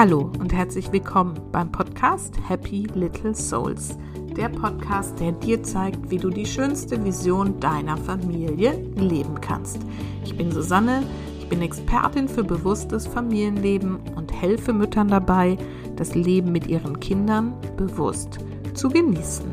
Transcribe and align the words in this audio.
Hallo 0.00 0.30
und 0.38 0.54
herzlich 0.54 0.90
willkommen 0.92 1.38
beim 1.52 1.70
Podcast 1.70 2.32
Happy 2.48 2.86
Little 2.94 3.34
Souls. 3.34 3.98
Der 4.34 4.48
Podcast, 4.48 5.20
der 5.20 5.32
dir 5.32 5.62
zeigt, 5.62 6.10
wie 6.10 6.16
du 6.16 6.30
die 6.30 6.46
schönste 6.46 7.04
Vision 7.04 7.60
deiner 7.60 7.98
Familie 7.98 8.82
leben 8.96 9.38
kannst. 9.42 9.80
Ich 10.24 10.34
bin 10.34 10.52
Susanne, 10.52 11.02
ich 11.38 11.50
bin 11.50 11.60
Expertin 11.60 12.30
für 12.30 12.42
bewusstes 12.42 13.06
Familienleben 13.06 13.98
und 14.16 14.32
helfe 14.32 14.72
Müttern 14.72 15.08
dabei, 15.08 15.58
das 15.96 16.14
Leben 16.14 16.50
mit 16.50 16.66
ihren 16.66 16.98
Kindern 17.00 17.52
bewusst 17.76 18.38
zu 18.72 18.88
genießen. 18.88 19.50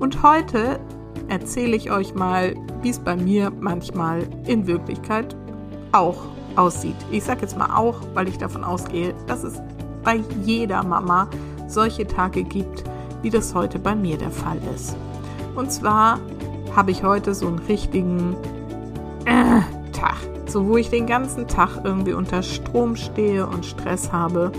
Und 0.00 0.24
heute 0.24 0.80
erzähle 1.28 1.76
ich 1.76 1.92
euch 1.92 2.16
mal, 2.16 2.56
wie 2.82 2.90
es 2.90 2.98
bei 2.98 3.14
mir 3.14 3.52
manchmal 3.60 4.28
in 4.48 4.66
Wirklichkeit 4.66 5.36
auch 5.92 6.35
aussieht. 6.56 6.96
Ich 7.10 7.24
sage 7.24 7.42
jetzt 7.42 7.56
mal 7.56 7.74
auch, 7.74 7.96
weil 8.14 8.28
ich 8.28 8.38
davon 8.38 8.64
ausgehe, 8.64 9.14
dass 9.26 9.42
es 9.42 9.60
bei 10.02 10.20
jeder 10.42 10.82
Mama 10.82 11.28
solche 11.68 12.06
Tage 12.06 12.44
gibt, 12.44 12.84
wie 13.22 13.30
das 13.30 13.54
heute 13.54 13.78
bei 13.78 13.94
mir 13.94 14.16
der 14.16 14.30
Fall 14.30 14.58
ist. 14.74 14.96
Und 15.54 15.72
zwar 15.72 16.20
habe 16.74 16.90
ich 16.90 17.02
heute 17.02 17.34
so 17.34 17.48
einen 17.48 17.58
richtigen 17.58 18.36
äh, 19.24 19.60
Tag, 19.92 20.16
so 20.46 20.66
wo 20.66 20.76
ich 20.76 20.90
den 20.90 21.06
ganzen 21.06 21.48
Tag 21.48 21.80
irgendwie 21.84 22.12
unter 22.12 22.42
Strom 22.42 22.96
stehe 22.96 23.46
und 23.46 23.64
Stress 23.64 24.12
habe. 24.12 24.52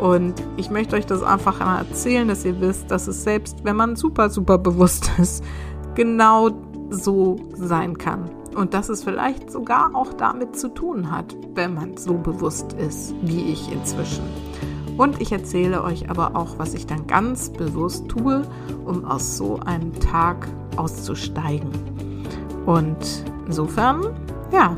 Und 0.00 0.34
ich 0.56 0.70
möchte 0.70 0.94
euch 0.94 1.06
das 1.06 1.22
einfach 1.22 1.60
erzählen, 1.60 2.28
dass 2.28 2.44
ihr 2.44 2.60
wisst, 2.60 2.90
dass 2.90 3.08
es 3.08 3.24
selbst, 3.24 3.64
wenn 3.64 3.76
man 3.76 3.96
super, 3.96 4.30
super 4.30 4.56
bewusst 4.56 5.10
ist, 5.18 5.44
genau 5.94 6.50
so 6.90 7.36
sein 7.54 7.98
kann. 7.98 8.30
Und 8.58 8.74
dass 8.74 8.88
es 8.88 9.04
vielleicht 9.04 9.52
sogar 9.52 9.94
auch 9.94 10.12
damit 10.14 10.58
zu 10.58 10.74
tun 10.74 11.12
hat, 11.12 11.36
wenn 11.54 11.74
man 11.74 11.96
so 11.96 12.14
bewusst 12.14 12.72
ist, 12.72 13.14
wie 13.22 13.52
ich 13.52 13.70
inzwischen. 13.72 14.24
Und 14.96 15.20
ich 15.20 15.30
erzähle 15.30 15.84
euch 15.84 16.10
aber 16.10 16.34
auch, 16.34 16.58
was 16.58 16.74
ich 16.74 16.84
dann 16.84 17.06
ganz 17.06 17.50
bewusst 17.50 18.08
tue, 18.08 18.42
um 18.84 19.04
aus 19.04 19.36
so 19.36 19.60
einem 19.60 19.92
Tag 20.00 20.48
auszusteigen. 20.76 21.70
Und 22.66 22.96
insofern, 23.46 24.00
ja, 24.52 24.76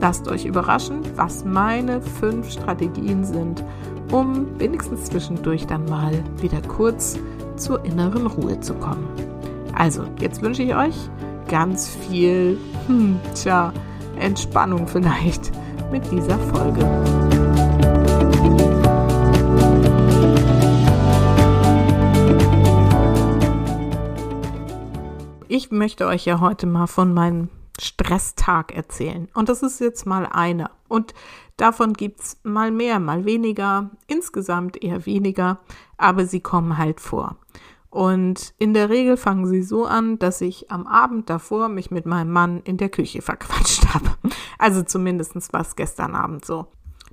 lasst 0.00 0.26
euch 0.28 0.46
überraschen, 0.46 1.00
was 1.16 1.44
meine 1.44 2.00
fünf 2.00 2.50
Strategien 2.50 3.24
sind, 3.24 3.62
um 4.10 4.58
wenigstens 4.58 5.04
zwischendurch 5.04 5.66
dann 5.66 5.84
mal 5.84 6.14
wieder 6.40 6.62
kurz 6.62 7.18
zur 7.56 7.84
inneren 7.84 8.26
Ruhe 8.26 8.58
zu 8.60 8.72
kommen. 8.72 9.06
Also, 9.74 10.04
jetzt 10.18 10.40
wünsche 10.40 10.62
ich 10.62 10.74
euch 10.74 10.96
ganz 11.50 11.88
viel, 11.88 12.58
hm, 12.90 13.20
tja, 13.34 13.72
Entspannung 14.18 14.88
vielleicht 14.88 15.52
mit 15.92 16.10
dieser 16.10 16.38
Folge. 16.38 16.84
Ich 25.46 25.70
möchte 25.70 26.06
euch 26.06 26.24
ja 26.24 26.40
heute 26.40 26.66
mal 26.66 26.88
von 26.88 27.14
meinem 27.14 27.48
Stresstag 27.80 28.74
erzählen. 28.74 29.28
Und 29.34 29.48
das 29.48 29.62
ist 29.62 29.80
jetzt 29.80 30.04
mal 30.04 30.26
einer. 30.26 30.72
Und 30.88 31.14
davon 31.56 31.92
gibt 31.92 32.20
es 32.20 32.40
mal 32.42 32.72
mehr, 32.72 32.98
mal 32.98 33.24
weniger, 33.24 33.90
insgesamt 34.08 34.82
eher 34.82 35.06
weniger, 35.06 35.60
aber 35.96 36.26
sie 36.26 36.40
kommen 36.40 36.76
halt 36.76 37.00
vor. 37.00 37.36
Und 37.90 38.54
in 38.58 38.72
der 38.72 38.88
Regel 38.88 39.16
fangen 39.16 39.46
sie 39.46 39.62
so 39.62 39.84
an, 39.84 40.18
dass 40.18 40.40
ich 40.40 40.70
am 40.70 40.86
Abend 40.86 41.28
davor 41.28 41.68
mich 41.68 41.90
mit 41.90 42.06
meinem 42.06 42.30
Mann 42.30 42.60
in 42.62 42.76
der 42.76 42.88
Küche 42.88 43.20
verquatscht 43.22 43.92
habe. 43.92 44.10
Also 44.58 44.82
zumindest 44.82 45.52
war 45.52 45.62
es 45.62 45.76
gestern 45.76 46.14
Abend 46.14 46.44
so. 46.44 46.66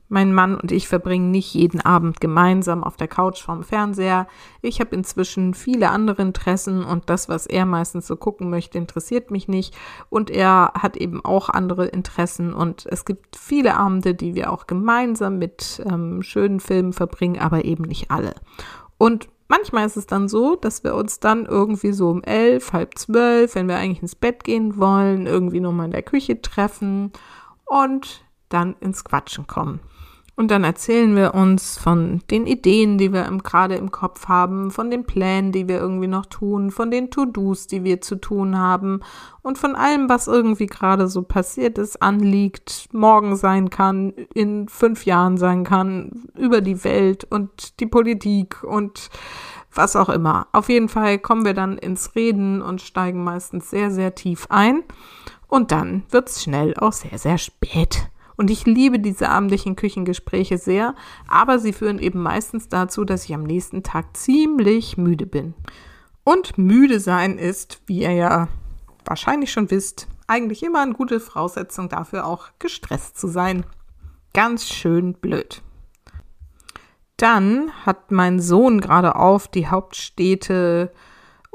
Mein 0.10 0.34
Mann 0.34 0.56
und 0.56 0.72
ich 0.72 0.88
verbringen 0.88 1.32
nicht 1.32 1.54
jeden 1.54 1.82
Abend 1.82 2.22
gemeinsam 2.22 2.82
auf 2.82 2.96
der 2.96 3.10
Couch 3.10 3.42
vorm 3.42 3.64
Fernseher. 3.64 4.28
Ich 4.62 4.80
habe 4.80 4.96
inzwischen 4.96 5.54
viele 5.54 5.90
andere 5.90 6.22
Interessen 6.22 6.86
und 6.86 7.10
das, 7.10 7.28
was 7.28 7.46
er 7.46 7.66
meistens 7.66 8.08
so 8.08 8.16
gucken 8.16 8.50
möchte, 8.50 8.78
interessiert 8.78 9.32
mich 9.32 9.50
nicht. 9.50 9.76
Und 10.10 10.30
er 10.30 10.72
hat 10.76 10.96
eben 10.96 11.26
auch 11.26 11.50
andere 11.50 11.88
Interessen 11.88 12.54
und 12.54 12.86
es 12.90 13.04
gibt 13.04 13.36
viele 13.36 13.76
Abende, 13.76 14.16
die 14.16 14.34
wir 14.34 14.54
auch 14.54 14.66
gemeinsam 14.66 15.40
mit 15.40 15.84
ähm, 15.86 16.22
schönen 16.22 16.62
Filmen 16.62 16.94
verbringen, 16.94 17.40
aber 17.40 17.66
eben 17.66 17.84
nicht 17.84 18.10
alle. 18.10 18.34
Und 18.98 19.28
manchmal 19.48 19.86
ist 19.86 19.98
es 19.98 20.08
dann 20.08 20.28
so, 20.28 20.56
dass 20.56 20.84
wir 20.84 20.96
uns 20.96 21.20
dann 21.20 21.46
irgendwie 21.46 21.92
so 21.92 22.10
um 22.10 22.24
elf, 22.24 22.74
halb 22.74 22.98
zwölf, 22.98 23.56
wenn 23.56 23.68
wir 23.68 23.78
eigentlich 23.78 24.02
ins 24.02 24.16
Bett 24.16 24.44
gehen 24.44 24.78
wollen, 24.78 25.28
irgendwie 25.28 25.60
nochmal 25.60 25.86
in 25.86 25.92
der 25.92 26.04
Küche 26.04 26.42
treffen 26.42 27.12
und 27.66 28.26
dann 28.50 28.76
ins 28.80 29.04
Quatschen 29.04 29.48
kommen. 29.48 29.80
Und 30.40 30.52
dann 30.52 30.64
erzählen 30.64 31.16
wir 31.16 31.34
uns 31.34 31.80
von 31.80 32.22
den 32.30 32.46
Ideen, 32.46 33.00
die 33.00 33.12
wir 33.12 33.26
im, 33.26 33.42
gerade 33.42 33.74
im 33.74 33.90
Kopf 33.90 34.28
haben, 34.28 34.70
von 34.70 34.92
den 34.92 35.04
Plänen, 35.04 35.52
die 35.52 35.68
wir 35.68 35.80
irgendwie 35.80 36.06
noch 36.06 36.28
tun, 36.28 36.70
von 36.70 36.92
den 36.92 37.10
To-Dos, 37.10 37.66
die 37.66 37.84
wir 37.84 38.02
zu 38.02 38.18
tun 38.18 38.56
haben 38.56 39.00
und 39.42 39.58
von 39.58 39.76
allem, 39.76 40.10
was 40.10 40.28
irgendwie 40.28 40.68
gerade 40.68 41.08
so 41.08 41.24
passiert 41.24 41.80
ist, 41.80 42.04
anliegt, 42.04 42.88
morgen 42.92 43.36
sein 43.36 43.72
kann, 43.72 44.14
in 44.36 44.70
fünf 44.70 45.08
Jahren 45.08 45.38
sein 45.38 45.64
kann, 45.64 46.30
über 46.38 46.62
die 46.62 46.84
Welt 46.84 47.24
und 47.24 47.80
die 47.80 47.88
Politik 47.88 48.64
und 48.64 49.10
was 49.74 49.96
auch 49.96 50.10
immer. 50.10 50.46
Auf 50.52 50.70
jeden 50.70 50.88
Fall 50.88 51.18
kommen 51.18 51.46
wir 51.46 51.56
dann 51.56 51.80
ins 51.80 52.14
Reden 52.14 52.62
und 52.62 52.84
steigen 52.84 53.24
meistens 53.24 53.72
sehr, 53.72 53.90
sehr 53.90 54.14
tief 54.14 54.46
ein. 54.50 54.84
Und 55.48 55.72
dann 55.72 56.04
wird 56.12 56.30
es 56.30 56.44
schnell 56.44 56.76
auch 56.78 56.94
sehr, 56.94 57.18
sehr 57.18 57.40
spät. 57.40 58.08
Und 58.38 58.52
ich 58.52 58.66
liebe 58.66 59.00
diese 59.00 59.30
abendlichen 59.30 59.76
Küchengespräche 59.76 60.60
sehr, 60.60 60.94
aber 61.28 61.58
sie 61.60 61.74
führen 61.74 62.00
eben 62.00 62.22
meistens 62.22 62.70
dazu, 62.70 63.04
dass 63.04 63.26
ich 63.26 63.34
am 63.34 63.44
nächsten 63.44 63.82
Tag 63.84 64.16
ziemlich 64.16 64.96
müde 64.96 65.26
bin. 65.26 65.56
Und 66.24 66.58
müde 66.58 67.00
sein 67.00 67.40
ist, 67.40 67.82
wie 67.88 68.04
ihr 68.04 68.12
ja 68.12 68.48
wahrscheinlich 69.06 69.52
schon 69.52 69.72
wisst, 69.72 70.08
eigentlich 70.28 70.62
immer 70.62 70.82
eine 70.82 70.94
gute 70.94 71.20
Voraussetzung 71.20 71.90
dafür, 71.90 72.26
auch 72.26 72.50
gestresst 72.60 73.18
zu 73.18 73.28
sein. 73.28 73.66
Ganz 74.34 74.68
schön 74.68 75.14
blöd. 75.14 75.64
Dann 77.16 77.72
hat 77.86 78.12
mein 78.12 78.40
Sohn 78.40 78.82
gerade 78.82 79.16
auf 79.16 79.48
die 79.48 79.68
Hauptstädte 79.68 80.92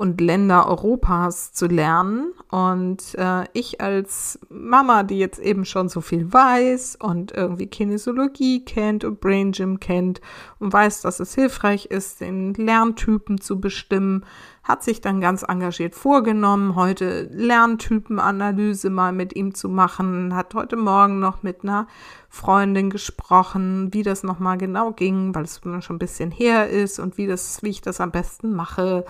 und 0.02 0.20
Länder 0.20 0.66
Europas 0.66 1.52
zu 1.52 1.68
lernen. 1.68 2.32
Und 2.50 3.14
äh, 3.14 3.44
ich 3.52 3.80
als 3.80 4.40
Mama, 4.48 5.04
die 5.04 5.20
jetzt 5.20 5.38
eben 5.38 5.64
schon 5.64 5.88
so 5.88 6.00
viel 6.00 6.32
weiß 6.32 6.98
und 7.00 7.30
irgendwie 7.30 7.68
Kinesiologie 7.68 8.64
kennt 8.64 9.04
und 9.04 9.20
Brain 9.20 9.52
Gym 9.52 9.78
kennt 9.78 10.20
und 10.58 10.72
weiß, 10.72 11.02
dass 11.02 11.20
es 11.20 11.36
hilfreich 11.36 11.86
ist, 11.86 12.20
den 12.20 12.52
Lerntypen 12.54 13.40
zu 13.40 13.60
bestimmen, 13.60 14.24
hat 14.62 14.84
sich 14.84 15.00
dann 15.00 15.20
ganz 15.20 15.42
engagiert 15.42 15.94
vorgenommen, 15.94 16.76
heute 16.76 17.28
Lerntypenanalyse 17.32 18.90
mal 18.90 19.12
mit 19.12 19.34
ihm 19.34 19.54
zu 19.54 19.68
machen, 19.68 20.34
hat 20.34 20.54
heute 20.54 20.76
Morgen 20.76 21.18
noch 21.18 21.42
mit 21.42 21.64
einer 21.64 21.88
Freundin 22.28 22.88
gesprochen, 22.88 23.92
wie 23.92 24.02
das 24.02 24.22
nochmal 24.22 24.58
genau 24.58 24.92
ging, 24.92 25.34
weil 25.34 25.44
es 25.44 25.60
schon 25.60 25.96
ein 25.96 25.98
bisschen 25.98 26.30
her 26.30 26.68
ist 26.68 26.98
und 26.98 27.18
wie 27.18 27.26
das, 27.26 27.62
wie 27.62 27.70
ich 27.70 27.80
das 27.80 28.00
am 28.00 28.12
besten 28.12 28.54
mache. 28.54 29.04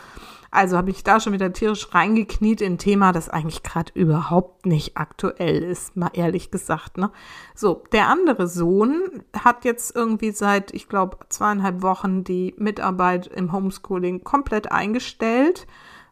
Also 0.55 0.77
habe 0.77 0.91
ich 0.91 1.03
da 1.03 1.19
schon 1.19 1.33
wieder 1.33 1.51
tierisch 1.55 1.95
reingekniet 1.95 2.61
in 2.61 2.75
ein 2.75 2.79
Thema, 2.79 3.13
das 3.13 3.31
eigentlich 3.31 3.63
gerade 3.63 3.91
überhaupt 3.95 4.67
nicht 4.67 4.99
aktuell 4.99 5.63
ist, 5.63 5.97
mal 5.97 6.11
ehrlich 6.13 6.51
gesagt. 6.51 6.99
Ne? 6.99 7.11
So, 7.55 7.85
der 7.93 8.09
andere 8.09 8.47
Sohn 8.47 9.23
hat 9.35 9.65
jetzt 9.65 9.97
irgendwie 9.97 10.31
seit, 10.31 10.75
ich 10.75 10.91
glaube, 10.91 11.17
zweieinhalb 11.31 11.81
Wochen 11.81 12.23
die 12.23 12.55
Mitarbeit 12.59 13.29
im 13.29 13.51
Homeschooling 13.51 14.25
komplett 14.25 14.71
eingestellt, 14.71 15.42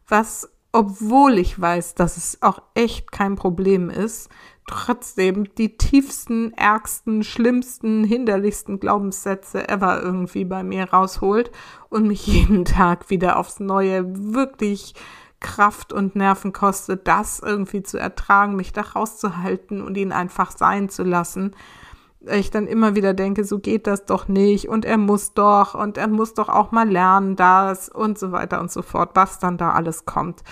was, 0.09 0.51
obwohl 0.73 1.39
ich 1.39 1.61
weiß, 1.61 1.95
dass 1.95 2.17
es 2.17 2.43
auch 2.43 2.63
echt 2.75 3.13
kein 3.13 3.37
Problem 3.37 3.91
ist, 3.91 4.29
trotzdem 4.67 5.53
die 5.57 5.77
tiefsten, 5.77 6.53
ärgsten, 6.53 7.25
schlimmsten, 7.25 8.05
hinderlichsten 8.05 8.79
Glaubenssätze 8.79 9.69
ever 9.69 10.01
irgendwie 10.01 10.45
bei 10.45 10.63
mir 10.63 10.91
rausholt 10.91 11.51
und 11.89 12.07
mich 12.07 12.27
jeden 12.29 12.65
Tag 12.65 13.11
wieder 13.11 13.39
aufs 13.39 13.61
Neue 13.61 14.05
wirklich 14.33 14.95
Kraft 15.41 15.93
und 15.93 16.15
Nerven 16.15 16.53
kostet, 16.53 17.09
das 17.09 17.41
irgendwie 17.41 17.83
zu 17.83 17.99
ertragen, 17.99 18.57
mich 18.57 18.73
da 18.73 18.83
rauszuhalten 18.83 19.83
und 19.83 19.97
ihn 19.97 20.13
einfach 20.13 20.57
sein 20.57 20.89
zu 20.89 21.03
lassen. 21.03 21.57
Ich 22.27 22.51
dann 22.51 22.67
immer 22.67 22.95
wieder 22.95 23.15
denke, 23.15 23.45
so 23.45 23.59
geht 23.59 23.87
das 23.87 24.05
doch 24.05 24.29
nicht 24.29 24.69
und 24.69 24.85
er 24.85 24.99
muss 24.99 25.33
doch 25.33 25.75
und 25.75 25.97
er 25.97 26.09
muss 26.09 26.35
doch 26.35 26.49
auch 26.51 26.71
mal 26.71 26.89
lernen, 26.89 27.35
das 27.35 27.89
und 27.89 28.19
so 28.19 28.31
weiter 28.31 28.61
und 28.61 28.71
so 28.71 28.83
fort, 28.83 29.11
was 29.15 29.39
dann 29.39 29.57
da 29.57 29.71
alles 29.71 30.05
kommt. 30.05 30.43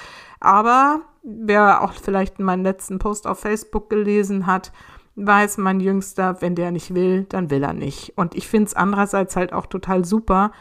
Aber 0.40 1.02
wer 1.22 1.82
auch 1.82 1.92
vielleicht 1.92 2.38
meinen 2.38 2.62
letzten 2.62 2.98
Post 2.98 3.26
auf 3.26 3.40
Facebook 3.40 3.90
gelesen 3.90 4.46
hat, 4.46 4.72
weiß 5.16 5.58
mein 5.58 5.80
Jüngster, 5.80 6.40
wenn 6.40 6.54
der 6.54 6.70
nicht 6.70 6.94
will, 6.94 7.24
dann 7.24 7.50
will 7.50 7.62
er 7.62 7.72
nicht. 7.72 8.16
Und 8.16 8.34
ich 8.34 8.48
finde 8.48 8.68
es 8.68 8.74
andererseits 8.74 9.36
halt 9.36 9.52
auch 9.52 9.66
total 9.66 10.04
super, 10.04 10.52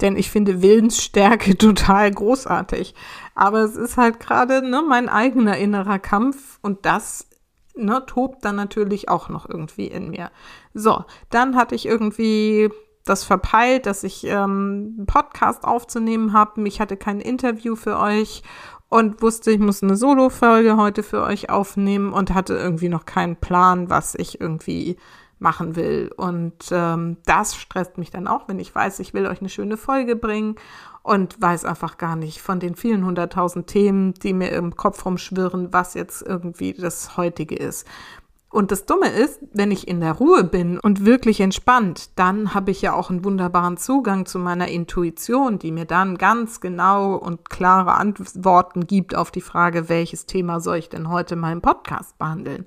denn 0.00 0.16
ich 0.16 0.30
finde 0.30 0.62
Willensstärke 0.62 1.56
total 1.58 2.10
großartig. 2.10 2.94
Aber 3.34 3.60
es 3.60 3.76
ist 3.76 3.96
halt 3.96 4.20
gerade 4.20 4.68
ne, 4.68 4.82
mein 4.86 5.08
eigener 5.08 5.56
innerer 5.56 5.98
Kampf 5.98 6.58
und 6.62 6.84
das 6.84 7.26
ne, 7.76 8.04
tobt 8.06 8.44
dann 8.44 8.56
natürlich 8.56 9.08
auch 9.08 9.28
noch 9.28 9.48
irgendwie 9.48 9.86
in 9.86 10.10
mir. 10.10 10.30
So, 10.74 11.04
dann 11.30 11.56
hatte 11.56 11.74
ich 11.74 11.86
irgendwie 11.86 12.70
das 13.04 13.24
verpeilt, 13.24 13.86
dass 13.86 14.02
ich 14.02 14.24
ähm, 14.24 14.96
einen 14.98 15.06
Podcast 15.06 15.64
aufzunehmen 15.64 16.32
habe. 16.32 16.66
Ich 16.66 16.80
hatte 16.80 16.96
kein 16.96 17.20
Interview 17.20 17.76
für 17.76 17.98
euch 17.98 18.42
und 18.88 19.22
wusste, 19.22 19.50
ich 19.50 19.58
muss 19.58 19.82
eine 19.82 19.96
Solo-Folge 19.96 20.76
heute 20.76 21.02
für 21.02 21.22
euch 21.22 21.50
aufnehmen 21.50 22.12
und 22.12 22.34
hatte 22.34 22.54
irgendwie 22.54 22.88
noch 22.88 23.04
keinen 23.04 23.36
Plan, 23.36 23.90
was 23.90 24.14
ich 24.14 24.40
irgendwie 24.40 24.96
machen 25.38 25.76
will. 25.76 26.10
Und 26.16 26.54
ähm, 26.70 27.18
das 27.26 27.56
stresst 27.56 27.98
mich 27.98 28.10
dann 28.10 28.26
auch, 28.26 28.48
wenn 28.48 28.58
ich 28.58 28.74
weiß, 28.74 29.00
ich 29.00 29.12
will 29.14 29.26
euch 29.26 29.40
eine 29.40 29.50
schöne 29.50 29.76
Folge 29.76 30.16
bringen 30.16 30.56
und 31.06 31.40
weiß 31.40 31.64
einfach 31.64 31.98
gar 31.98 32.16
nicht 32.16 32.42
von 32.42 32.58
den 32.58 32.74
vielen 32.74 33.04
hunderttausend 33.04 33.68
Themen, 33.68 34.14
die 34.14 34.32
mir 34.32 34.50
im 34.50 34.74
Kopf 34.74 35.06
rumschwirren, 35.06 35.72
was 35.72 35.94
jetzt 35.94 36.20
irgendwie 36.20 36.72
das 36.72 37.16
heutige 37.16 37.54
ist. 37.54 37.86
Und 38.50 38.72
das 38.72 38.86
Dumme 38.86 39.10
ist, 39.10 39.38
wenn 39.52 39.70
ich 39.70 39.86
in 39.86 40.00
der 40.00 40.14
Ruhe 40.14 40.42
bin 40.42 40.80
und 40.80 41.04
wirklich 41.04 41.40
entspannt, 41.40 42.10
dann 42.18 42.54
habe 42.54 42.72
ich 42.72 42.82
ja 42.82 42.94
auch 42.94 43.10
einen 43.10 43.24
wunderbaren 43.24 43.76
Zugang 43.76 44.26
zu 44.26 44.40
meiner 44.40 44.66
Intuition, 44.66 45.60
die 45.60 45.70
mir 45.70 45.84
dann 45.84 46.18
ganz 46.18 46.60
genau 46.60 47.14
und 47.14 47.50
klare 47.50 47.94
Antworten 47.94 48.86
gibt 48.86 49.14
auf 49.14 49.30
die 49.30 49.40
Frage, 49.40 49.88
welches 49.88 50.26
Thema 50.26 50.58
soll 50.58 50.78
ich 50.78 50.88
denn 50.88 51.08
heute 51.08 51.36
mal 51.36 51.52
im 51.52 51.60
Podcast 51.60 52.18
behandeln. 52.18 52.64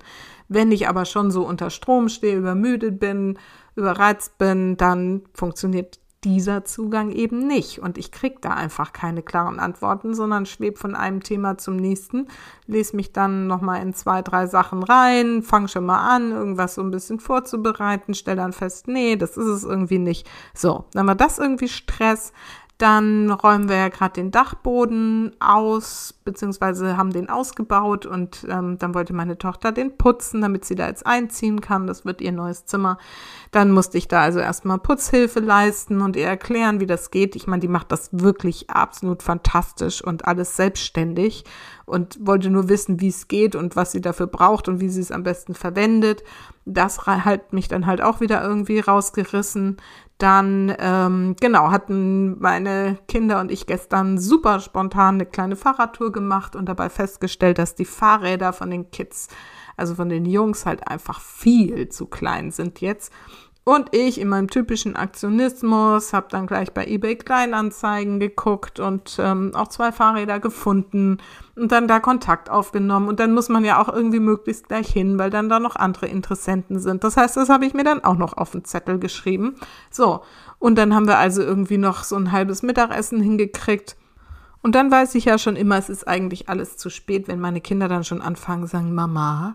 Wenn 0.48 0.72
ich 0.72 0.88
aber 0.88 1.04
schon 1.04 1.30
so 1.30 1.46
unter 1.46 1.70
Strom 1.70 2.08
stehe, 2.08 2.36
übermüdet 2.36 2.98
bin, 2.98 3.38
überreizt 3.74 4.38
bin, 4.38 4.76
dann 4.76 5.22
funktioniert 5.34 5.99
dieser 6.24 6.64
Zugang 6.64 7.10
eben 7.10 7.46
nicht. 7.46 7.78
Und 7.78 7.96
ich 7.96 8.12
kriege 8.12 8.36
da 8.40 8.50
einfach 8.50 8.92
keine 8.92 9.22
klaren 9.22 9.58
Antworten, 9.58 10.14
sondern 10.14 10.44
schwebe 10.44 10.76
von 10.76 10.94
einem 10.94 11.22
Thema 11.22 11.56
zum 11.56 11.76
nächsten, 11.76 12.28
lese 12.66 12.96
mich 12.96 13.12
dann 13.12 13.46
nochmal 13.46 13.82
in 13.82 13.94
zwei, 13.94 14.20
drei 14.20 14.46
Sachen 14.46 14.82
rein, 14.82 15.42
fange 15.42 15.68
schon 15.68 15.86
mal 15.86 16.14
an, 16.14 16.32
irgendwas 16.32 16.74
so 16.74 16.82
ein 16.82 16.90
bisschen 16.90 17.20
vorzubereiten, 17.20 18.14
stelle 18.14 18.36
dann 18.36 18.52
fest, 18.52 18.86
nee, 18.86 19.16
das 19.16 19.36
ist 19.36 19.46
es 19.46 19.64
irgendwie 19.64 19.98
nicht. 19.98 20.28
So, 20.54 20.84
dann 20.92 21.06
war 21.06 21.14
das 21.14 21.38
irgendwie 21.38 21.68
Stress. 21.68 22.32
Dann 22.80 23.30
räumen 23.30 23.68
wir 23.68 23.76
ja 23.76 23.88
gerade 23.88 24.14
den 24.14 24.30
Dachboden 24.30 25.36
aus, 25.38 26.14
beziehungsweise 26.24 26.96
haben 26.96 27.12
den 27.12 27.28
ausgebaut 27.28 28.06
und 28.06 28.46
ähm, 28.48 28.78
dann 28.78 28.94
wollte 28.94 29.12
meine 29.12 29.36
Tochter 29.36 29.70
den 29.70 29.98
putzen, 29.98 30.40
damit 30.40 30.64
sie 30.64 30.76
da 30.76 30.86
jetzt 30.86 31.06
einziehen 31.06 31.60
kann. 31.60 31.86
Das 31.86 32.06
wird 32.06 32.22
ihr 32.22 32.32
neues 32.32 32.64
Zimmer. 32.64 32.96
Dann 33.50 33.70
musste 33.70 33.98
ich 33.98 34.08
da 34.08 34.22
also 34.22 34.38
erstmal 34.38 34.78
Putzhilfe 34.78 35.40
leisten 35.40 36.00
und 36.00 36.16
ihr 36.16 36.26
erklären, 36.26 36.80
wie 36.80 36.86
das 36.86 37.10
geht. 37.10 37.36
Ich 37.36 37.46
meine, 37.46 37.60
die 37.60 37.68
macht 37.68 37.92
das 37.92 38.08
wirklich 38.12 38.70
absolut 38.70 39.22
fantastisch 39.22 40.02
und 40.02 40.24
alles 40.24 40.56
selbstständig 40.56 41.44
und 41.84 42.18
wollte 42.26 42.48
nur 42.48 42.70
wissen, 42.70 42.98
wie 43.00 43.08
es 43.08 43.28
geht 43.28 43.54
und 43.56 43.76
was 43.76 43.92
sie 43.92 44.00
dafür 44.00 44.26
braucht 44.26 44.68
und 44.68 44.80
wie 44.80 44.88
sie 44.88 45.02
es 45.02 45.12
am 45.12 45.22
besten 45.22 45.52
verwendet. 45.54 46.22
Das 46.64 47.06
hat 47.06 47.52
mich 47.52 47.68
dann 47.68 47.84
halt 47.84 48.00
auch 48.00 48.20
wieder 48.20 48.42
irgendwie 48.42 48.80
rausgerissen. 48.80 49.76
Dann, 50.20 50.76
ähm, 50.78 51.34
genau, 51.40 51.70
hatten 51.70 52.38
meine 52.40 52.98
Kinder 53.08 53.40
und 53.40 53.50
ich 53.50 53.66
gestern 53.66 54.18
super 54.18 54.60
spontan 54.60 55.14
eine 55.14 55.24
kleine 55.24 55.56
Fahrradtour 55.56 56.12
gemacht 56.12 56.54
und 56.54 56.66
dabei 56.66 56.90
festgestellt, 56.90 57.56
dass 57.56 57.74
die 57.74 57.86
Fahrräder 57.86 58.52
von 58.52 58.70
den 58.70 58.90
Kids, 58.90 59.28
also 59.78 59.94
von 59.94 60.10
den 60.10 60.26
Jungs, 60.26 60.66
halt 60.66 60.86
einfach 60.86 61.22
viel 61.22 61.88
zu 61.88 62.04
klein 62.04 62.50
sind 62.50 62.82
jetzt. 62.82 63.10
Und 63.70 63.94
ich 63.94 64.20
in 64.20 64.26
meinem 64.26 64.50
typischen 64.50 64.96
Aktionismus 64.96 66.12
habe 66.12 66.26
dann 66.28 66.48
gleich 66.48 66.72
bei 66.72 66.84
eBay 66.88 67.14
Kleinanzeigen 67.14 68.18
geguckt 68.18 68.80
und 68.80 69.16
ähm, 69.20 69.52
auch 69.54 69.68
zwei 69.68 69.92
Fahrräder 69.92 70.40
gefunden 70.40 71.18
und 71.54 71.70
dann 71.70 71.86
da 71.86 72.00
Kontakt 72.00 72.50
aufgenommen. 72.50 73.06
Und 73.06 73.20
dann 73.20 73.32
muss 73.32 73.48
man 73.48 73.64
ja 73.64 73.80
auch 73.80 73.88
irgendwie 73.88 74.18
möglichst 74.18 74.66
gleich 74.66 74.88
hin, 74.88 75.20
weil 75.20 75.30
dann 75.30 75.48
da 75.48 75.60
noch 75.60 75.76
andere 75.76 76.08
Interessenten 76.08 76.80
sind. 76.80 77.04
Das 77.04 77.16
heißt, 77.16 77.36
das 77.36 77.48
habe 77.48 77.64
ich 77.64 77.72
mir 77.72 77.84
dann 77.84 78.02
auch 78.02 78.16
noch 78.16 78.32
auf 78.36 78.50
den 78.50 78.64
Zettel 78.64 78.98
geschrieben. 78.98 79.54
So, 79.88 80.22
und 80.58 80.74
dann 80.76 80.92
haben 80.92 81.06
wir 81.06 81.18
also 81.18 81.40
irgendwie 81.40 81.78
noch 81.78 82.02
so 82.02 82.16
ein 82.16 82.32
halbes 82.32 82.64
Mittagessen 82.64 83.20
hingekriegt. 83.20 83.96
Und 84.62 84.74
dann 84.74 84.90
weiß 84.90 85.14
ich 85.14 85.26
ja 85.26 85.38
schon 85.38 85.54
immer, 85.54 85.78
es 85.78 85.88
ist 85.88 86.08
eigentlich 86.08 86.48
alles 86.48 86.76
zu 86.76 86.90
spät, 86.90 87.28
wenn 87.28 87.38
meine 87.38 87.60
Kinder 87.60 87.86
dann 87.86 88.02
schon 88.02 88.20
anfangen, 88.20 88.66
sagen, 88.66 88.96
Mama, 88.96 89.54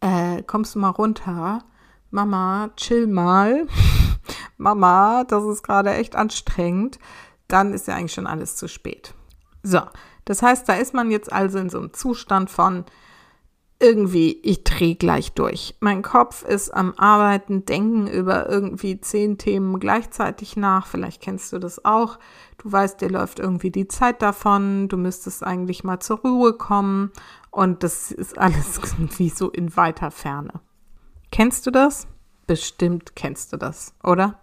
äh, 0.00 0.42
kommst 0.42 0.74
du 0.74 0.80
mal 0.80 0.88
runter? 0.88 1.62
Mama, 2.14 2.70
chill 2.76 3.08
mal. 3.08 3.66
Mama, 4.56 5.24
das 5.24 5.42
ist 5.46 5.64
gerade 5.64 5.92
echt 5.94 6.14
anstrengend. 6.14 7.00
Dann 7.48 7.74
ist 7.74 7.88
ja 7.88 7.96
eigentlich 7.96 8.14
schon 8.14 8.28
alles 8.28 8.54
zu 8.54 8.68
spät. 8.68 9.14
So, 9.64 9.80
das 10.24 10.40
heißt, 10.40 10.68
da 10.68 10.74
ist 10.74 10.94
man 10.94 11.10
jetzt 11.10 11.32
also 11.32 11.58
in 11.58 11.70
so 11.70 11.78
einem 11.78 11.92
Zustand 11.92 12.50
von 12.50 12.84
irgendwie, 13.80 14.38
ich 14.44 14.62
drehe 14.62 14.94
gleich 14.94 15.32
durch. 15.32 15.74
Mein 15.80 16.02
Kopf 16.02 16.44
ist 16.44 16.70
am 16.70 16.94
Arbeiten, 16.96 17.64
denken 17.64 18.06
über 18.06 18.48
irgendwie 18.48 19.00
zehn 19.00 19.36
Themen 19.36 19.80
gleichzeitig 19.80 20.56
nach. 20.56 20.86
Vielleicht 20.86 21.20
kennst 21.20 21.52
du 21.52 21.58
das 21.58 21.84
auch. 21.84 22.20
Du 22.58 22.70
weißt, 22.70 23.00
dir 23.00 23.10
läuft 23.10 23.40
irgendwie 23.40 23.72
die 23.72 23.88
Zeit 23.88 24.22
davon. 24.22 24.86
Du 24.88 24.96
müsstest 24.96 25.42
eigentlich 25.42 25.82
mal 25.82 25.98
zur 25.98 26.20
Ruhe 26.20 26.52
kommen. 26.52 27.10
Und 27.50 27.82
das 27.82 28.12
ist 28.12 28.38
alles 28.38 28.78
irgendwie 28.98 29.30
so 29.30 29.50
in 29.50 29.76
weiter 29.76 30.12
Ferne. 30.12 30.60
Kennst 31.34 31.66
du 31.66 31.72
das? 31.72 32.06
Bestimmt 32.46 33.16
kennst 33.16 33.52
du 33.52 33.56
das, 33.56 33.92
oder? 34.04 34.38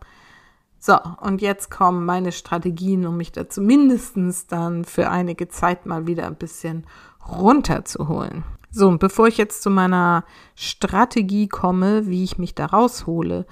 So, 0.77 0.97
und 1.21 1.41
jetzt 1.41 1.71
kommen 1.71 2.03
meine 2.03 2.33
Strategien, 2.33 3.07
um 3.07 3.15
mich 3.15 3.31
dazu 3.31 3.61
mindestens 3.61 4.47
dann 4.47 4.83
für 4.83 5.09
einige 5.09 5.47
Zeit 5.47 5.85
mal 5.85 6.05
wieder 6.05 6.27
ein 6.27 6.35
bisschen 6.35 6.85
runterzuholen. 7.25 8.43
So, 8.71 8.89
und 8.89 8.99
bevor 8.99 9.29
ich 9.29 9.37
jetzt 9.37 9.61
zu 9.61 9.69
meiner 9.69 10.25
Strategie 10.55 11.47
komme, 11.47 12.07
wie 12.07 12.25
ich 12.25 12.37
mich 12.37 12.55
da 12.55 12.65
raushole, 12.65 13.45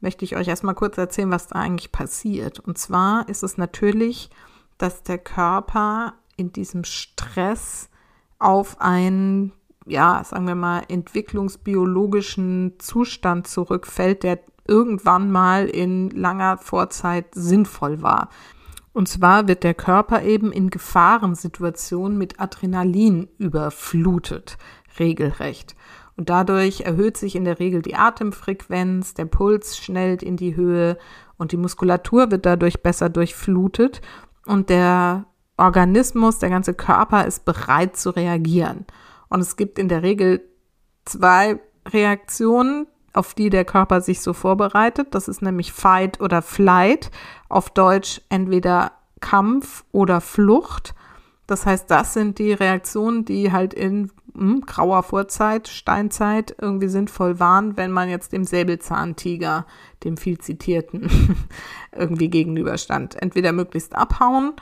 möchte 0.00 0.24
ich 0.24 0.36
euch 0.36 0.46
erstmal 0.46 0.76
kurz 0.76 0.96
erzählen, 0.96 1.32
was 1.32 1.48
da 1.48 1.58
eigentlich 1.58 1.90
passiert. 1.90 2.60
Und 2.60 2.78
zwar 2.78 3.28
ist 3.28 3.42
es 3.42 3.58
natürlich, 3.58 4.30
dass 4.78 5.02
der 5.02 5.18
Körper 5.18 6.14
in 6.36 6.52
diesem 6.52 6.84
Stress 6.84 7.90
auf 8.38 8.80
ein 8.80 9.50
ja, 9.86 10.22
sagen 10.24 10.46
wir 10.46 10.54
mal, 10.54 10.82
entwicklungsbiologischen 10.88 12.74
Zustand 12.78 13.46
zurückfällt, 13.46 14.22
der 14.22 14.40
irgendwann 14.66 15.30
mal 15.30 15.66
in 15.66 16.10
langer 16.10 16.58
Vorzeit 16.58 17.26
sinnvoll 17.34 18.02
war. 18.02 18.30
Und 18.92 19.08
zwar 19.08 19.48
wird 19.48 19.64
der 19.64 19.74
Körper 19.74 20.22
eben 20.22 20.52
in 20.52 20.70
Gefahrensituationen 20.70 22.16
mit 22.16 22.40
Adrenalin 22.40 23.28
überflutet, 23.38 24.56
regelrecht. 24.98 25.74
Und 26.16 26.30
dadurch 26.30 26.82
erhöht 26.82 27.16
sich 27.16 27.34
in 27.34 27.44
der 27.44 27.58
Regel 27.58 27.82
die 27.82 27.96
Atemfrequenz, 27.96 29.14
der 29.14 29.24
Puls 29.24 29.76
schnellt 29.76 30.22
in 30.22 30.36
die 30.36 30.54
Höhe 30.54 30.96
und 31.36 31.50
die 31.50 31.56
Muskulatur 31.56 32.30
wird 32.30 32.46
dadurch 32.46 32.82
besser 32.82 33.08
durchflutet 33.08 34.00
und 34.46 34.70
der 34.70 35.26
Organismus, 35.56 36.38
der 36.38 36.50
ganze 36.50 36.74
Körper 36.74 37.26
ist 37.26 37.44
bereit 37.44 37.96
zu 37.96 38.10
reagieren. 38.10 38.86
Und 39.34 39.40
es 39.40 39.56
gibt 39.56 39.80
in 39.80 39.88
der 39.88 40.04
Regel 40.04 40.48
zwei 41.04 41.58
Reaktionen, 41.88 42.86
auf 43.12 43.34
die 43.34 43.50
der 43.50 43.64
Körper 43.64 44.00
sich 44.00 44.20
so 44.20 44.32
vorbereitet. 44.32 45.08
Das 45.10 45.26
ist 45.26 45.42
nämlich 45.42 45.72
Fight 45.72 46.20
oder 46.20 46.40
Flight. 46.40 47.10
Auf 47.48 47.68
Deutsch 47.70 48.20
entweder 48.28 48.92
Kampf 49.18 49.84
oder 49.90 50.20
Flucht. 50.20 50.94
Das 51.48 51.66
heißt, 51.66 51.90
das 51.90 52.14
sind 52.14 52.38
die 52.38 52.52
Reaktionen, 52.52 53.24
die 53.24 53.50
halt 53.50 53.74
in 53.74 54.12
hm, 54.36 54.60
grauer 54.60 55.02
Vorzeit, 55.02 55.66
Steinzeit 55.66 56.54
irgendwie 56.60 56.88
sinnvoll 56.88 57.40
waren, 57.40 57.76
wenn 57.76 57.90
man 57.90 58.08
jetzt 58.08 58.32
dem 58.32 58.44
Säbelzahntiger, 58.44 59.66
dem 60.04 60.16
viel 60.16 60.38
zitierten, 60.38 61.10
irgendwie 61.92 62.28
gegenüberstand. 62.30 63.20
Entweder 63.20 63.50
möglichst 63.50 63.96
abhauen 63.96 64.52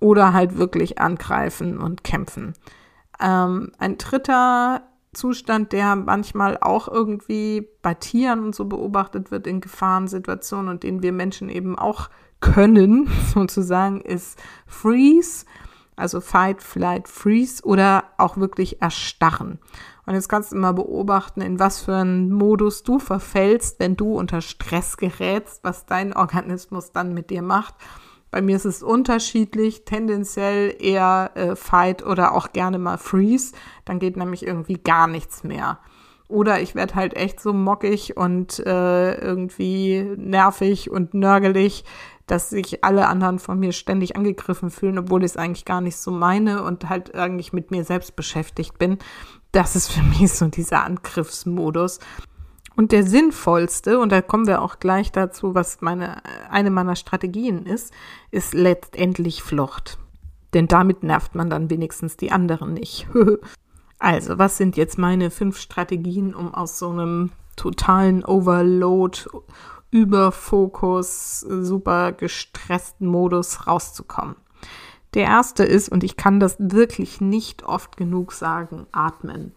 oder 0.00 0.34
halt 0.34 0.58
wirklich 0.58 0.98
angreifen 0.98 1.78
und 1.78 2.04
kämpfen. 2.04 2.52
Ähm, 3.20 3.72
ein 3.78 3.98
dritter 3.98 4.82
Zustand, 5.12 5.72
der 5.72 5.96
manchmal 5.96 6.58
auch 6.60 6.88
irgendwie 6.88 7.68
bei 7.82 7.94
Tieren 7.94 8.44
und 8.44 8.54
so 8.54 8.66
beobachtet 8.66 9.30
wird 9.30 9.46
in 9.46 9.60
Gefahrensituationen 9.60 10.68
und 10.68 10.82
den 10.82 11.02
wir 11.02 11.12
Menschen 11.12 11.48
eben 11.48 11.78
auch 11.78 12.10
können, 12.40 13.08
sozusagen, 13.34 14.00
ist 14.00 14.38
Freeze, 14.66 15.44
also 15.96 16.20
Fight, 16.20 16.62
Flight, 16.62 17.08
Freeze 17.08 17.64
oder 17.64 18.04
auch 18.18 18.36
wirklich 18.36 18.80
Erstarren. 18.80 19.58
Und 20.06 20.14
jetzt 20.14 20.28
kannst 20.28 20.52
du 20.52 20.56
mal 20.56 20.72
beobachten, 20.72 21.40
in 21.40 21.58
was 21.58 21.80
für 21.80 21.96
einen 21.96 22.32
Modus 22.32 22.82
du 22.82 22.98
verfällst, 22.98 23.80
wenn 23.80 23.96
du 23.96 24.14
unter 24.14 24.40
Stress 24.40 24.96
gerätst, 24.96 25.64
was 25.64 25.84
dein 25.84 26.14
Organismus 26.14 26.92
dann 26.92 27.12
mit 27.12 27.30
dir 27.30 27.42
macht. 27.42 27.74
Bei 28.30 28.42
mir 28.42 28.56
ist 28.56 28.66
es 28.66 28.82
unterschiedlich, 28.82 29.84
tendenziell 29.84 30.74
eher 30.78 31.30
äh, 31.34 31.56
Fight 31.56 32.04
oder 32.04 32.32
auch 32.32 32.52
gerne 32.52 32.78
mal 32.78 32.98
Freeze. 32.98 33.54
Dann 33.84 33.98
geht 33.98 34.16
nämlich 34.16 34.46
irgendwie 34.46 34.78
gar 34.78 35.06
nichts 35.06 35.44
mehr. 35.44 35.78
Oder 36.28 36.60
ich 36.60 36.74
werde 36.74 36.94
halt 36.94 37.16
echt 37.16 37.40
so 37.40 37.54
mockig 37.54 38.16
und 38.18 38.58
äh, 38.60 39.14
irgendwie 39.14 40.04
nervig 40.16 40.90
und 40.90 41.14
nörgelig, 41.14 41.84
dass 42.26 42.50
sich 42.50 42.84
alle 42.84 43.06
anderen 43.06 43.38
von 43.38 43.58
mir 43.58 43.72
ständig 43.72 44.14
angegriffen 44.14 44.70
fühlen, 44.70 44.98
obwohl 44.98 45.24
ich 45.24 45.30
es 45.30 45.36
eigentlich 45.38 45.64
gar 45.64 45.80
nicht 45.80 45.96
so 45.96 46.10
meine 46.10 46.62
und 46.62 46.90
halt 46.90 47.14
eigentlich 47.14 47.54
mit 47.54 47.70
mir 47.70 47.84
selbst 47.84 48.14
beschäftigt 48.14 48.78
bin. 48.78 48.98
Das 49.52 49.74
ist 49.74 49.90
für 49.90 50.02
mich 50.02 50.30
so 50.30 50.46
dieser 50.48 50.84
Angriffsmodus. 50.84 52.00
Und 52.78 52.92
der 52.92 53.02
sinnvollste, 53.02 53.98
und 53.98 54.12
da 54.12 54.22
kommen 54.22 54.46
wir 54.46 54.62
auch 54.62 54.78
gleich 54.78 55.10
dazu, 55.10 55.52
was 55.52 55.80
meine, 55.80 56.22
eine 56.48 56.70
meiner 56.70 56.94
Strategien 56.94 57.66
ist, 57.66 57.92
ist 58.30 58.54
letztendlich 58.54 59.42
Flucht. 59.42 59.98
Denn 60.54 60.68
damit 60.68 61.02
nervt 61.02 61.34
man 61.34 61.50
dann 61.50 61.70
wenigstens 61.70 62.16
die 62.16 62.30
anderen 62.30 62.74
nicht. 62.74 63.08
also, 63.98 64.38
was 64.38 64.58
sind 64.58 64.76
jetzt 64.76 64.96
meine 64.96 65.32
fünf 65.32 65.58
Strategien, 65.58 66.36
um 66.36 66.54
aus 66.54 66.78
so 66.78 66.90
einem 66.90 67.32
totalen 67.56 68.24
Overload, 68.24 69.22
Überfokus, 69.90 71.40
super 71.40 72.12
gestressten 72.12 73.08
Modus 73.08 73.66
rauszukommen? 73.66 74.36
Der 75.14 75.24
erste 75.24 75.64
ist, 75.64 75.88
und 75.88 76.04
ich 76.04 76.16
kann 76.16 76.38
das 76.38 76.54
wirklich 76.60 77.20
nicht 77.20 77.64
oft 77.64 77.96
genug 77.96 78.30
sagen, 78.30 78.86
atmen 78.92 79.52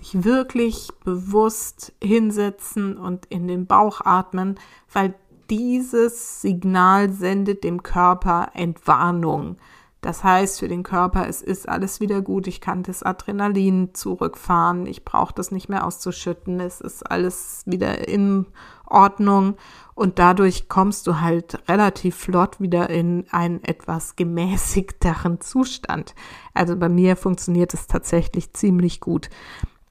sich 0.00 0.24
wirklich 0.24 0.88
bewusst 1.04 1.92
hinsetzen 2.02 2.96
und 2.96 3.26
in 3.26 3.46
den 3.48 3.66
Bauch 3.66 4.00
atmen, 4.04 4.58
weil 4.92 5.14
dieses 5.50 6.40
Signal 6.40 7.10
sendet 7.10 7.64
dem 7.64 7.82
Körper 7.82 8.50
Entwarnung. 8.54 9.56
Das 10.00 10.24
heißt 10.24 10.60
für 10.60 10.68
den 10.68 10.82
Körper, 10.82 11.28
es 11.28 11.42
ist 11.42 11.68
alles 11.68 12.00
wieder 12.00 12.22
gut, 12.22 12.46
ich 12.46 12.62
kann 12.62 12.82
das 12.82 13.02
Adrenalin 13.02 13.90
zurückfahren, 13.92 14.86
ich 14.86 15.04
brauche 15.04 15.34
das 15.34 15.50
nicht 15.50 15.68
mehr 15.68 15.86
auszuschütten, 15.86 16.58
es 16.58 16.80
ist 16.80 17.02
alles 17.02 17.64
wieder 17.66 18.08
in 18.08 18.46
Ordnung 18.86 19.56
und 19.94 20.18
dadurch 20.18 20.70
kommst 20.70 21.06
du 21.06 21.20
halt 21.20 21.68
relativ 21.68 22.16
flott 22.16 22.60
wieder 22.60 22.88
in 22.88 23.26
einen 23.30 23.62
etwas 23.62 24.16
gemäßigteren 24.16 25.42
Zustand. 25.42 26.14
Also 26.54 26.76
bei 26.76 26.88
mir 26.88 27.16
funktioniert 27.16 27.74
es 27.74 27.86
tatsächlich 27.86 28.54
ziemlich 28.54 29.00
gut. 29.00 29.28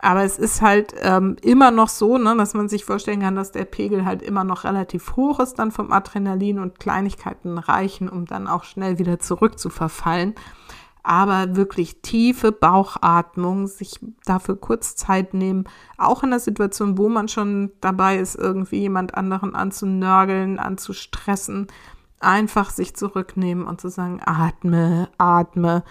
Aber 0.02 0.24
es 0.24 0.40
ist 0.40 0.62
halt 0.62 0.96
ähm, 1.02 1.36
immer 1.42 1.72
noch 1.72 1.90
so, 1.90 2.18
ne, 2.18 2.34
dass 2.38 2.54
man 2.54 2.70
sich 2.70 2.86
vorstellen 2.86 3.20
kann, 3.20 3.36
dass 3.36 3.52
der 3.52 3.66
Pegel 3.66 4.06
halt 4.06 4.22
immer 4.22 4.46
noch 4.46 4.64
relativ 4.64 5.18
hoch 5.18 5.42
ist 5.42 5.60
dann 5.60 5.72
vom 5.72 5.92
Adrenalin 5.92 6.60
und 6.60 6.80
Kleinigkeiten 6.80 7.58
reichen, 7.58 8.08
um 8.08 8.26
dann 8.26 8.48
auch 8.48 8.64
schnell 8.64 8.98
wieder 8.98 9.20
zurück 9.20 9.60
zu 9.60 9.70
verfallen. 9.70 10.36
Aber 11.04 11.58
wirklich 11.58 12.02
tiefe 12.02 12.54
Bauchatmung, 12.54 13.68
sich 13.68 14.00
dafür 14.24 14.56
kurz 14.56 14.96
Zeit 14.96 15.34
nehmen, 15.34 15.66
auch 15.98 16.24
in 16.24 16.30
der 16.30 16.40
Situation, 16.40 16.98
wo 16.98 17.10
man 17.10 17.28
schon 17.28 17.72
dabei 17.82 18.20
ist, 18.20 18.36
irgendwie 18.36 18.80
jemand 18.80 19.16
anderen 19.16 19.54
anzunörgeln, 19.54 20.60
anzustressen, 20.60 21.68
einfach 22.22 22.70
sich 22.70 22.96
zurücknehmen 22.96 23.66
und 23.66 23.82
zu 23.82 23.90
sagen, 23.90 24.22
atme, 24.26 25.10
atme 25.18 25.84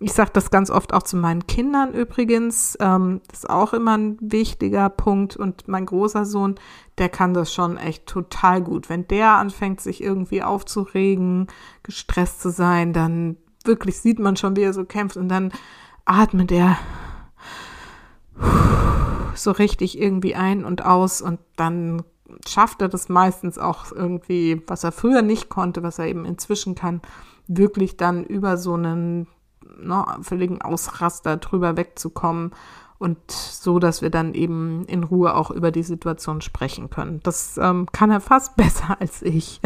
ich 0.00 0.12
sage 0.12 0.30
das 0.32 0.50
ganz 0.50 0.70
oft 0.70 0.92
auch 0.92 1.04
zu 1.04 1.16
meinen 1.16 1.46
Kindern 1.46 1.94
übrigens. 1.94 2.76
Ähm, 2.80 3.20
das 3.28 3.40
ist 3.40 3.50
auch 3.50 3.72
immer 3.72 3.96
ein 3.96 4.18
wichtiger 4.20 4.88
Punkt. 4.88 5.36
Und 5.36 5.68
mein 5.68 5.86
großer 5.86 6.24
Sohn, 6.24 6.56
der 6.98 7.08
kann 7.08 7.32
das 7.32 7.52
schon 7.52 7.76
echt 7.76 8.06
total 8.06 8.60
gut. 8.60 8.88
Wenn 8.88 9.06
der 9.06 9.32
anfängt, 9.32 9.80
sich 9.80 10.02
irgendwie 10.02 10.42
aufzuregen, 10.42 11.46
gestresst 11.82 12.42
zu 12.42 12.50
sein, 12.50 12.92
dann 12.92 13.36
wirklich 13.64 13.98
sieht 14.00 14.18
man 14.18 14.36
schon, 14.36 14.56
wie 14.56 14.62
er 14.62 14.74
so 14.74 14.84
kämpft. 14.84 15.16
Und 15.16 15.28
dann 15.28 15.52
atmet 16.04 16.50
er 16.52 16.76
so 19.34 19.52
richtig 19.52 19.98
irgendwie 19.98 20.34
ein 20.34 20.64
und 20.64 20.84
aus. 20.84 21.22
Und 21.22 21.38
dann 21.56 22.02
schafft 22.48 22.82
er 22.82 22.88
das 22.88 23.08
meistens 23.08 23.58
auch 23.58 23.92
irgendwie, 23.92 24.60
was 24.66 24.82
er 24.84 24.92
früher 24.92 25.22
nicht 25.22 25.48
konnte, 25.48 25.82
was 25.82 25.98
er 25.98 26.08
eben 26.08 26.24
inzwischen 26.24 26.74
kann, 26.74 27.00
wirklich 27.46 27.96
dann 27.96 28.24
über 28.24 28.56
so 28.56 28.74
einen 28.74 29.28
ne, 29.80 30.04
völligen 30.22 30.62
Ausraster 30.62 31.36
drüber 31.36 31.76
wegzukommen 31.76 32.52
und 32.98 33.18
so, 33.30 33.78
dass 33.78 34.02
wir 34.02 34.10
dann 34.10 34.34
eben 34.34 34.84
in 34.86 35.04
Ruhe 35.04 35.34
auch 35.34 35.50
über 35.50 35.70
die 35.70 35.82
Situation 35.82 36.40
sprechen 36.40 36.90
können. 36.90 37.20
Das 37.22 37.58
ähm, 37.58 37.86
kann 37.92 38.10
er 38.10 38.20
fast 38.20 38.56
besser 38.56 38.96
als 39.00 39.22
ich. 39.22 39.60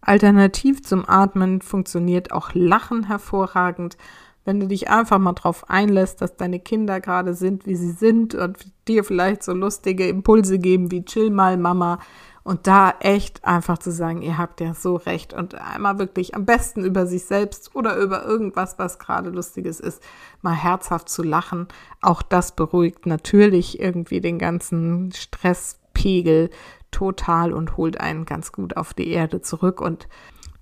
Alternativ 0.00 0.82
zum 0.82 1.08
Atmen 1.08 1.60
funktioniert 1.60 2.32
auch 2.32 2.54
Lachen 2.54 3.04
hervorragend. 3.04 3.96
Wenn 4.44 4.60
du 4.60 4.66
dich 4.66 4.88
einfach 4.88 5.18
mal 5.18 5.34
darauf 5.34 5.68
einlässt, 5.68 6.22
dass 6.22 6.36
deine 6.36 6.60
Kinder 6.60 7.00
gerade 7.00 7.34
sind, 7.34 7.66
wie 7.66 7.76
sie 7.76 7.90
sind 7.90 8.34
und 8.34 8.58
dir 8.88 9.04
vielleicht 9.04 9.42
so 9.42 9.52
lustige 9.52 10.08
Impulse 10.08 10.58
geben 10.58 10.90
wie 10.90 11.04
chill 11.04 11.30
mal 11.30 11.58
Mama, 11.58 11.98
und 12.42 12.66
da 12.66 12.94
echt 13.00 13.44
einfach 13.44 13.78
zu 13.78 13.90
sagen, 13.90 14.22
ihr 14.22 14.38
habt 14.38 14.60
ja 14.60 14.74
so 14.74 14.96
recht 14.96 15.32
und 15.32 15.54
einmal 15.54 15.98
wirklich 15.98 16.34
am 16.34 16.46
besten 16.46 16.84
über 16.84 17.06
sich 17.06 17.24
selbst 17.24 17.74
oder 17.74 17.96
über 17.96 18.24
irgendwas, 18.24 18.78
was 18.78 18.98
gerade 18.98 19.30
lustiges 19.30 19.80
ist, 19.80 20.02
mal 20.40 20.54
herzhaft 20.54 21.08
zu 21.08 21.22
lachen. 21.22 21.68
Auch 22.00 22.22
das 22.22 22.56
beruhigt 22.56 23.06
natürlich 23.06 23.78
irgendwie 23.78 24.20
den 24.20 24.38
ganzen 24.38 25.12
Stresspegel 25.12 26.50
total 26.90 27.52
und 27.52 27.76
holt 27.76 28.00
einen 28.00 28.24
ganz 28.24 28.52
gut 28.52 28.76
auf 28.76 28.94
die 28.94 29.10
Erde 29.10 29.42
zurück 29.42 29.80
und 29.80 30.08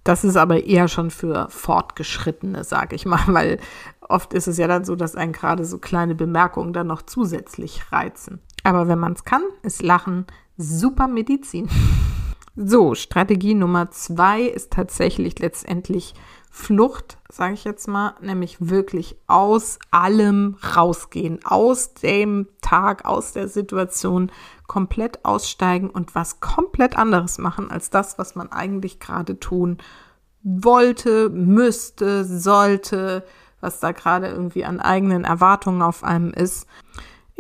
das 0.04 0.24
ist 0.24 0.36
aber 0.36 0.64
eher 0.64 0.88
schon 0.88 1.10
für 1.10 1.48
Fortgeschrittene, 1.50 2.64
sage 2.64 2.96
ich 2.96 3.04
mal, 3.04 3.20
weil 3.26 3.60
oft 4.00 4.32
ist 4.32 4.46
es 4.46 4.56
ja 4.56 4.66
dann 4.66 4.84
so, 4.84 4.96
dass 4.96 5.16
einen 5.16 5.32
gerade 5.32 5.64
so 5.64 5.78
kleine 5.78 6.14
Bemerkungen 6.14 6.72
dann 6.72 6.86
noch 6.86 7.02
zusätzlich 7.02 7.92
reizen. 7.92 8.40
Aber 8.64 8.88
wenn 8.88 8.98
man 8.98 9.12
es 9.12 9.24
kann, 9.24 9.42
ist 9.62 9.82
Lachen 9.82 10.26
super 10.58 11.06
Medizin. 11.06 11.68
So, 12.56 12.96
Strategie 12.96 13.54
Nummer 13.54 13.92
zwei 13.92 14.42
ist 14.42 14.72
tatsächlich 14.72 15.38
letztendlich 15.38 16.14
Flucht, 16.50 17.18
sage 17.30 17.54
ich 17.54 17.62
jetzt 17.62 17.86
mal, 17.86 18.14
nämlich 18.20 18.56
wirklich 18.58 19.16
aus 19.28 19.78
allem 19.92 20.56
rausgehen, 20.76 21.38
aus 21.44 21.94
dem 21.94 22.48
Tag, 22.60 23.04
aus 23.04 23.32
der 23.32 23.46
Situation 23.46 24.32
komplett 24.66 25.24
aussteigen 25.24 25.88
und 25.88 26.16
was 26.16 26.40
komplett 26.40 26.98
anderes 26.98 27.38
machen 27.38 27.70
als 27.70 27.90
das, 27.90 28.18
was 28.18 28.34
man 28.34 28.50
eigentlich 28.50 28.98
gerade 28.98 29.38
tun 29.38 29.78
wollte, 30.42 31.28
müsste, 31.30 32.24
sollte, 32.24 33.24
was 33.60 33.78
da 33.78 33.92
gerade 33.92 34.26
irgendwie 34.26 34.64
an 34.64 34.80
eigenen 34.80 35.22
Erwartungen 35.22 35.82
auf 35.82 36.02
einem 36.02 36.32
ist. 36.32 36.66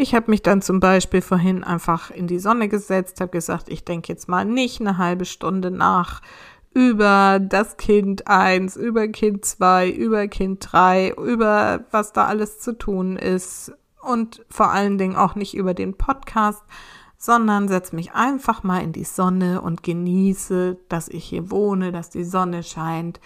Ich 0.00 0.14
habe 0.14 0.30
mich 0.30 0.42
dann 0.42 0.62
zum 0.62 0.78
Beispiel 0.78 1.20
vorhin 1.20 1.64
einfach 1.64 2.12
in 2.12 2.28
die 2.28 2.38
Sonne 2.38 2.68
gesetzt, 2.68 3.20
habe 3.20 3.32
gesagt, 3.32 3.68
ich 3.68 3.84
denke 3.84 4.12
jetzt 4.12 4.28
mal 4.28 4.44
nicht 4.44 4.80
eine 4.80 4.96
halbe 4.96 5.24
Stunde 5.24 5.72
nach 5.72 6.22
über 6.72 7.40
das 7.40 7.76
Kind 7.78 8.28
1, 8.28 8.76
über 8.76 9.08
Kind 9.08 9.44
2, 9.44 9.90
über 9.90 10.28
Kind 10.28 10.64
3, 10.70 11.14
über 11.14 11.84
was 11.90 12.12
da 12.12 12.26
alles 12.26 12.60
zu 12.60 12.78
tun 12.78 13.16
ist 13.16 13.72
und 14.00 14.46
vor 14.48 14.70
allen 14.70 14.98
Dingen 14.98 15.16
auch 15.16 15.34
nicht 15.34 15.54
über 15.54 15.74
den 15.74 15.94
Podcast, 15.94 16.62
sondern 17.16 17.66
setze 17.66 17.96
mich 17.96 18.12
einfach 18.12 18.62
mal 18.62 18.84
in 18.84 18.92
die 18.92 19.02
Sonne 19.02 19.60
und 19.62 19.82
genieße, 19.82 20.76
dass 20.88 21.08
ich 21.08 21.24
hier 21.24 21.50
wohne, 21.50 21.90
dass 21.90 22.08
die 22.08 22.22
Sonne 22.22 22.62
scheint. 22.62 23.18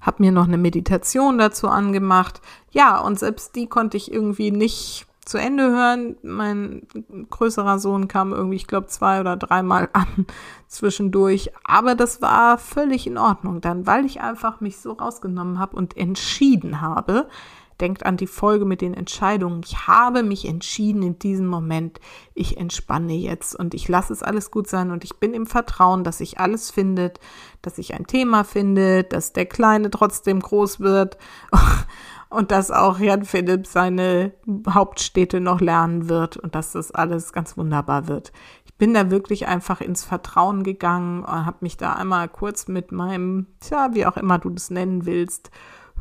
Hab 0.00 0.18
mir 0.18 0.32
noch 0.32 0.48
eine 0.48 0.58
Meditation 0.58 1.38
dazu 1.38 1.68
angemacht. 1.68 2.40
Ja, 2.72 2.98
und 2.98 3.16
selbst 3.16 3.54
die 3.54 3.68
konnte 3.68 3.96
ich 3.96 4.12
irgendwie 4.12 4.50
nicht 4.50 5.06
zu 5.24 5.38
Ende 5.38 5.70
hören. 5.70 6.16
Mein 6.22 6.82
größerer 7.30 7.78
Sohn 7.78 8.08
kam 8.08 8.32
irgendwie, 8.32 8.56
ich 8.56 8.66
glaube, 8.66 8.86
zwei 8.88 9.20
oder 9.20 9.36
dreimal 9.36 9.88
an 9.92 10.26
zwischendurch. 10.68 11.50
Aber 11.64 11.94
das 11.94 12.22
war 12.22 12.58
völlig 12.58 13.06
in 13.06 13.18
Ordnung 13.18 13.60
dann, 13.60 13.86
weil 13.86 14.04
ich 14.04 14.20
einfach 14.20 14.60
mich 14.60 14.78
so 14.78 14.92
rausgenommen 14.92 15.58
habe 15.58 15.76
und 15.76 15.96
entschieden 15.96 16.80
habe. 16.80 17.28
Denkt 17.80 18.04
an 18.04 18.18
die 18.18 18.26
Folge 18.26 18.66
mit 18.66 18.82
den 18.82 18.92
Entscheidungen. 18.92 19.62
Ich 19.64 19.86
habe 19.86 20.22
mich 20.22 20.46
entschieden 20.46 21.02
in 21.02 21.18
diesem 21.18 21.46
Moment. 21.46 21.98
Ich 22.34 22.58
entspanne 22.58 23.14
jetzt 23.14 23.58
und 23.58 23.72
ich 23.72 23.88
lasse 23.88 24.12
es 24.12 24.22
alles 24.22 24.50
gut 24.50 24.68
sein 24.68 24.90
und 24.90 25.02
ich 25.02 25.16
bin 25.16 25.32
im 25.32 25.46
Vertrauen, 25.46 26.04
dass 26.04 26.18
sich 26.18 26.38
alles 26.38 26.70
findet, 26.70 27.20
dass 27.62 27.76
sich 27.76 27.94
ein 27.94 28.06
Thema 28.06 28.44
findet, 28.44 29.14
dass 29.14 29.32
der 29.32 29.46
Kleine 29.46 29.88
trotzdem 29.88 30.40
groß 30.40 30.80
wird 30.80 31.16
und 32.30 32.52
dass 32.52 32.70
auch 32.70 32.98
Jan 33.00 33.24
Philipp 33.24 33.66
seine 33.66 34.32
Hauptstädte 34.68 35.40
noch 35.40 35.60
lernen 35.60 36.08
wird 36.08 36.36
und 36.36 36.54
dass 36.54 36.72
das 36.72 36.92
alles 36.92 37.32
ganz 37.32 37.56
wunderbar 37.56 38.08
wird. 38.08 38.32
Ich 38.64 38.74
bin 38.76 38.94
da 38.94 39.10
wirklich 39.10 39.48
einfach 39.48 39.80
ins 39.80 40.04
Vertrauen 40.04 40.62
gegangen 40.62 41.24
und 41.24 41.44
habe 41.44 41.58
mich 41.60 41.76
da 41.76 41.94
einmal 41.94 42.28
kurz 42.28 42.68
mit 42.68 42.92
meinem, 42.92 43.48
tja, 43.58 43.90
wie 43.92 44.06
auch 44.06 44.16
immer 44.16 44.38
du 44.38 44.50
das 44.50 44.70
nennen 44.70 45.04
willst, 45.06 45.50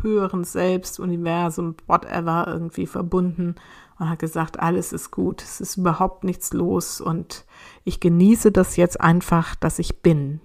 höheren 0.02 0.44
Selbst, 0.44 1.00
Universum, 1.00 1.76
whatever 1.88 2.46
irgendwie 2.48 2.86
verbunden 2.86 3.56
und 3.98 4.10
hat 4.10 4.20
gesagt, 4.20 4.60
alles 4.60 4.94
ist 4.94 5.12
gut, 5.12 5.42
es 5.42 5.60
ist 5.60 5.78
überhaupt 5.78 6.24
nichts 6.24 6.54
los 6.54 7.02
und 7.02 7.46
ich 7.84 8.00
genieße 8.00 8.52
das 8.52 8.78
jetzt 8.78 9.02
einfach, 9.02 9.56
dass 9.56 9.80
ich 9.80 10.02
bin. 10.02 10.40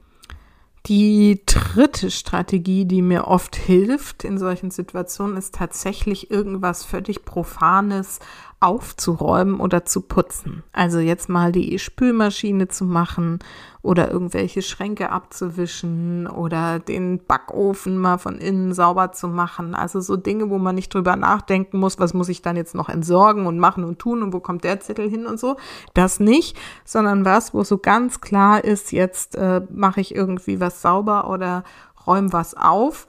Die 0.86 1.40
dritte 1.46 2.10
Strategie, 2.10 2.84
die 2.84 3.00
mir 3.00 3.26
oft 3.26 3.56
hilft 3.56 4.22
in 4.22 4.36
solchen 4.36 4.70
Situationen, 4.70 5.38
ist 5.38 5.54
tatsächlich 5.54 6.30
irgendwas 6.30 6.84
völlig 6.84 7.24
Profanes 7.24 8.18
aufzuräumen 8.64 9.60
oder 9.60 9.84
zu 9.84 10.00
putzen. 10.00 10.62
Also 10.72 10.98
jetzt 10.98 11.28
mal 11.28 11.52
die 11.52 11.78
Spülmaschine 11.78 12.68
zu 12.68 12.86
machen 12.86 13.40
oder 13.82 14.10
irgendwelche 14.10 14.62
Schränke 14.62 15.10
abzuwischen 15.10 16.26
oder 16.26 16.78
den 16.78 17.22
Backofen 17.22 17.98
mal 17.98 18.16
von 18.16 18.38
innen 18.38 18.72
sauber 18.72 19.12
zu 19.12 19.28
machen. 19.28 19.74
Also 19.74 20.00
so 20.00 20.16
Dinge, 20.16 20.48
wo 20.48 20.56
man 20.56 20.74
nicht 20.74 20.94
drüber 20.94 21.16
nachdenken 21.16 21.78
muss, 21.78 21.98
was 21.98 22.14
muss 22.14 22.30
ich 22.30 22.40
dann 22.40 22.56
jetzt 22.56 22.74
noch 22.74 22.88
entsorgen 22.88 23.46
und 23.46 23.58
machen 23.58 23.84
und 23.84 23.98
tun 23.98 24.22
und 24.22 24.32
wo 24.32 24.40
kommt 24.40 24.64
der 24.64 24.80
Zettel 24.80 25.10
hin 25.10 25.26
und 25.26 25.38
so. 25.38 25.56
Das 25.92 26.18
nicht, 26.18 26.56
sondern 26.86 27.26
was, 27.26 27.52
wo 27.52 27.62
so 27.64 27.76
ganz 27.76 28.22
klar 28.22 28.64
ist, 28.64 28.92
jetzt 28.92 29.36
äh, 29.36 29.60
mache 29.70 30.00
ich 30.00 30.14
irgendwie 30.14 30.58
was 30.58 30.80
sauber 30.80 31.28
oder 31.28 31.64
räume 32.06 32.32
was 32.32 32.56
auf. 32.56 33.06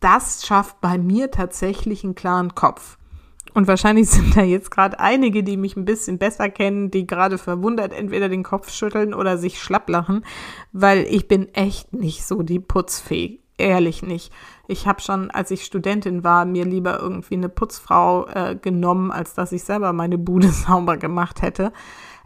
Das 0.00 0.46
schafft 0.46 0.80
bei 0.80 0.96
mir 0.96 1.30
tatsächlich 1.30 2.04
einen 2.04 2.14
klaren 2.14 2.54
Kopf. 2.54 2.97
Und 3.58 3.66
wahrscheinlich 3.66 4.08
sind 4.08 4.36
da 4.36 4.42
jetzt 4.42 4.70
gerade 4.70 5.00
einige, 5.00 5.42
die 5.42 5.56
mich 5.56 5.76
ein 5.76 5.84
bisschen 5.84 6.16
besser 6.16 6.48
kennen, 6.48 6.92
die 6.92 7.08
gerade 7.08 7.38
verwundert 7.38 7.92
entweder 7.92 8.28
den 8.28 8.44
Kopf 8.44 8.70
schütteln 8.70 9.12
oder 9.12 9.36
sich 9.36 9.60
schlapp 9.60 9.90
lachen, 9.90 10.24
weil 10.70 11.04
ich 11.10 11.26
bin 11.26 11.52
echt 11.56 11.92
nicht 11.92 12.24
so 12.24 12.44
die 12.44 12.60
Putzfee. 12.60 13.40
Ehrlich 13.56 14.04
nicht. 14.04 14.32
Ich 14.68 14.86
habe 14.86 15.00
schon, 15.00 15.32
als 15.32 15.50
ich 15.50 15.64
Studentin 15.64 16.22
war, 16.22 16.44
mir 16.44 16.64
lieber 16.64 17.00
irgendwie 17.00 17.34
eine 17.34 17.48
Putzfrau 17.48 18.28
äh, 18.28 18.54
genommen, 18.54 19.10
als 19.10 19.34
dass 19.34 19.50
ich 19.50 19.64
selber 19.64 19.92
meine 19.92 20.18
Bude 20.18 20.48
sauber 20.52 20.96
gemacht 20.96 21.42
hätte. 21.42 21.72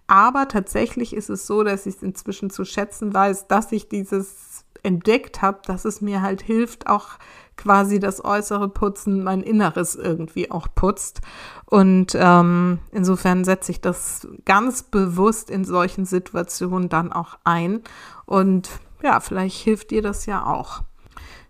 Aber 0.06 0.48
tatsächlich 0.48 1.16
ist 1.16 1.30
es 1.30 1.46
so, 1.46 1.64
dass 1.64 1.86
ich 1.86 1.94
es 1.94 2.02
inzwischen 2.02 2.50
zu 2.50 2.66
schätzen 2.66 3.14
weiß, 3.14 3.48
dass 3.48 3.72
ich 3.72 3.88
dieses 3.88 4.66
entdeckt 4.82 5.42
habe, 5.42 5.60
dass 5.66 5.84
es 5.84 6.00
mir 6.00 6.22
halt 6.22 6.42
hilft, 6.42 6.86
auch 6.86 7.18
quasi 7.56 8.00
das 8.00 8.24
äußere 8.24 8.68
Putzen 8.68 9.22
mein 9.22 9.42
Inneres 9.42 9.94
irgendwie 9.94 10.50
auch 10.50 10.68
putzt. 10.74 11.20
Und 11.66 12.16
ähm, 12.18 12.78
insofern 12.90 13.44
setze 13.44 13.72
ich 13.72 13.80
das 13.80 14.26
ganz 14.44 14.82
bewusst 14.82 15.50
in 15.50 15.64
solchen 15.64 16.04
Situationen 16.04 16.88
dann 16.88 17.12
auch 17.12 17.38
ein. 17.44 17.82
Und 18.26 18.70
ja, 19.02 19.20
vielleicht 19.20 19.62
hilft 19.62 19.90
dir 19.90 20.02
das 20.02 20.26
ja 20.26 20.46
auch. 20.46 20.82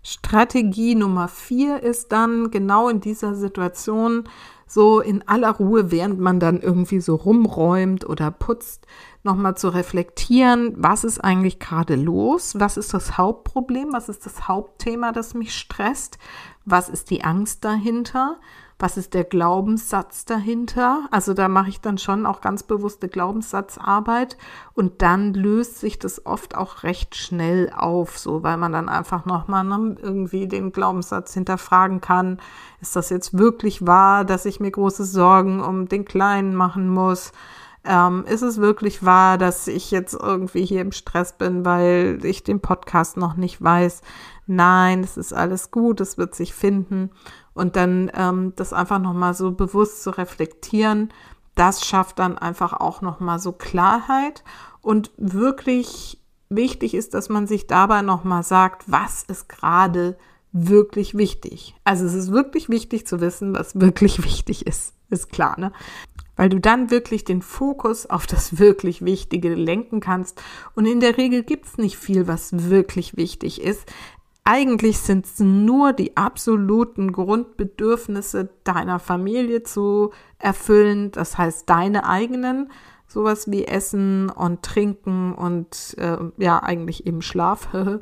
Strategie 0.03 0.95
Nummer 0.95 1.29
vier 1.29 1.81
ist 1.81 2.11
dann 2.11 2.51
genau 2.51 2.89
in 2.89 2.99
dieser 2.99 3.35
Situation 3.35 4.25
so 4.67 4.99
in 4.99 5.27
aller 5.27 5.51
Ruhe, 5.51 5.91
während 5.91 6.19
man 6.19 6.39
dann 6.39 6.61
irgendwie 6.61 7.01
so 7.01 7.15
rumräumt 7.15 8.07
oder 8.07 8.31
putzt, 8.31 8.87
nochmal 9.23 9.55
zu 9.55 9.69
reflektieren, 9.69 10.73
was 10.77 11.03
ist 11.03 11.19
eigentlich 11.19 11.59
gerade 11.59 11.95
los? 11.95 12.59
Was 12.59 12.77
ist 12.77 12.93
das 12.93 13.17
Hauptproblem? 13.17 13.93
Was 13.93 14.09
ist 14.09 14.25
das 14.25 14.47
Hauptthema, 14.47 15.11
das 15.11 15.33
mich 15.33 15.55
stresst? 15.55 16.17
Was 16.65 16.89
ist 16.89 17.09
die 17.09 17.23
Angst 17.23 17.63
dahinter? 17.63 18.39
Was 18.83 18.97
ist 18.97 19.13
der 19.13 19.23
Glaubenssatz 19.23 20.25
dahinter? 20.25 21.07
Also 21.09 21.33
da 21.33 21.47
mache 21.47 21.69
ich 21.69 21.79
dann 21.79 21.97
schon 21.97 22.25
auch 22.25 22.41
ganz 22.41 22.63
bewusste 22.63 23.07
Glaubenssatzarbeit 23.07 24.37
und 24.73 25.01
dann 25.01 25.33
löst 25.33 25.79
sich 25.79 25.99
das 25.99 26.25
oft 26.25 26.57
auch 26.57 26.83
recht 26.83 27.15
schnell 27.15 27.71
auf, 27.73 28.17
so 28.17 28.43
weil 28.43 28.57
man 28.57 28.73
dann 28.73 28.89
einfach 28.89 29.23
nochmal 29.23 29.63
ne, 29.63 29.95
irgendwie 30.01 30.49
den 30.49 30.73
Glaubenssatz 30.73 31.33
hinterfragen 31.33 32.01
kann. 32.01 32.41
Ist 32.81 32.97
das 32.97 33.09
jetzt 33.09 33.37
wirklich 33.37 33.87
wahr, 33.87 34.25
dass 34.25 34.43
ich 34.43 34.59
mir 34.59 34.71
große 34.71 35.05
Sorgen 35.05 35.63
um 35.63 35.87
den 35.87 36.03
Kleinen 36.03 36.53
machen 36.53 36.89
muss? 36.89 37.31
Ähm, 37.85 38.25
ist 38.27 38.41
es 38.41 38.59
wirklich 38.59 39.05
wahr, 39.05 39.37
dass 39.37 39.67
ich 39.67 39.91
jetzt 39.91 40.13
irgendwie 40.13 40.65
hier 40.65 40.81
im 40.81 40.91
Stress 40.91 41.37
bin, 41.37 41.63
weil 41.63 42.19
ich 42.23 42.43
den 42.43 42.59
Podcast 42.59 43.15
noch 43.15 43.37
nicht 43.37 43.61
weiß? 43.61 44.01
Nein, 44.45 45.01
es 45.01 45.15
ist 45.15 45.33
alles 45.33 45.71
gut, 45.71 46.01
es 46.01 46.17
wird 46.17 46.35
sich 46.35 46.53
finden. 46.53 47.11
Und 47.53 47.75
dann 47.75 48.11
ähm, 48.15 48.53
das 48.55 48.73
einfach 48.73 48.99
nochmal 48.99 49.33
so 49.33 49.51
bewusst 49.51 50.03
zu 50.03 50.09
reflektieren, 50.11 51.13
das 51.55 51.85
schafft 51.85 52.19
dann 52.19 52.37
einfach 52.37 52.73
auch 52.73 53.01
nochmal 53.01 53.39
so 53.39 53.51
Klarheit. 53.51 54.43
Und 54.81 55.11
wirklich 55.17 56.19
wichtig 56.49 56.93
ist, 56.93 57.13
dass 57.13 57.29
man 57.29 57.47
sich 57.47 57.67
dabei 57.67 58.01
nochmal 58.01 58.43
sagt, 58.43 58.83
was 58.91 59.23
ist 59.23 59.49
gerade 59.49 60.17
wirklich 60.51 61.15
wichtig. 61.15 61.75
Also 61.83 62.05
es 62.05 62.13
ist 62.13 62.31
wirklich 62.31 62.69
wichtig 62.69 63.07
zu 63.07 63.21
wissen, 63.21 63.53
was 63.53 63.75
wirklich 63.79 64.23
wichtig 64.23 64.65
ist. 64.65 64.93
Ist 65.09 65.31
klar, 65.31 65.59
ne? 65.59 65.71
weil 66.35 66.49
du 66.49 66.59
dann 66.59 66.89
wirklich 66.89 67.23
den 67.23 67.41
Fokus 67.41 68.05
auf 68.05 68.25
das 68.25 68.57
wirklich 68.57 69.03
Wichtige 69.03 69.53
lenken 69.53 69.99
kannst. 69.99 70.41
Und 70.75 70.85
in 70.85 70.99
der 70.99 71.17
Regel 71.17 71.43
gibt 71.43 71.65
es 71.65 71.77
nicht 71.77 71.97
viel, 71.97 72.27
was 72.27 72.69
wirklich 72.69 73.15
wichtig 73.15 73.61
ist. 73.61 73.91
Eigentlich 74.45 74.99
sind 74.99 75.25
es 75.25 75.39
nur 75.39 75.93
die 75.93 76.17
absoluten 76.17 77.13
Grundbedürfnisse 77.13 78.49
deiner 78.65 78.99
Familie 78.99 79.63
zu 79.63 80.11
erfüllen, 80.37 81.11
das 81.11 81.37
heißt 81.37 81.69
deine 81.69 82.05
eigenen, 82.05 82.69
sowas 83.07 83.49
wie 83.49 83.65
Essen 83.65 84.29
und 84.29 84.61
Trinken 84.61 85.33
und 85.33 85.95
äh, 85.97 86.17
ja 86.37 86.61
eigentlich 86.61 87.05
eben 87.05 87.21
Schlaf 87.21 87.69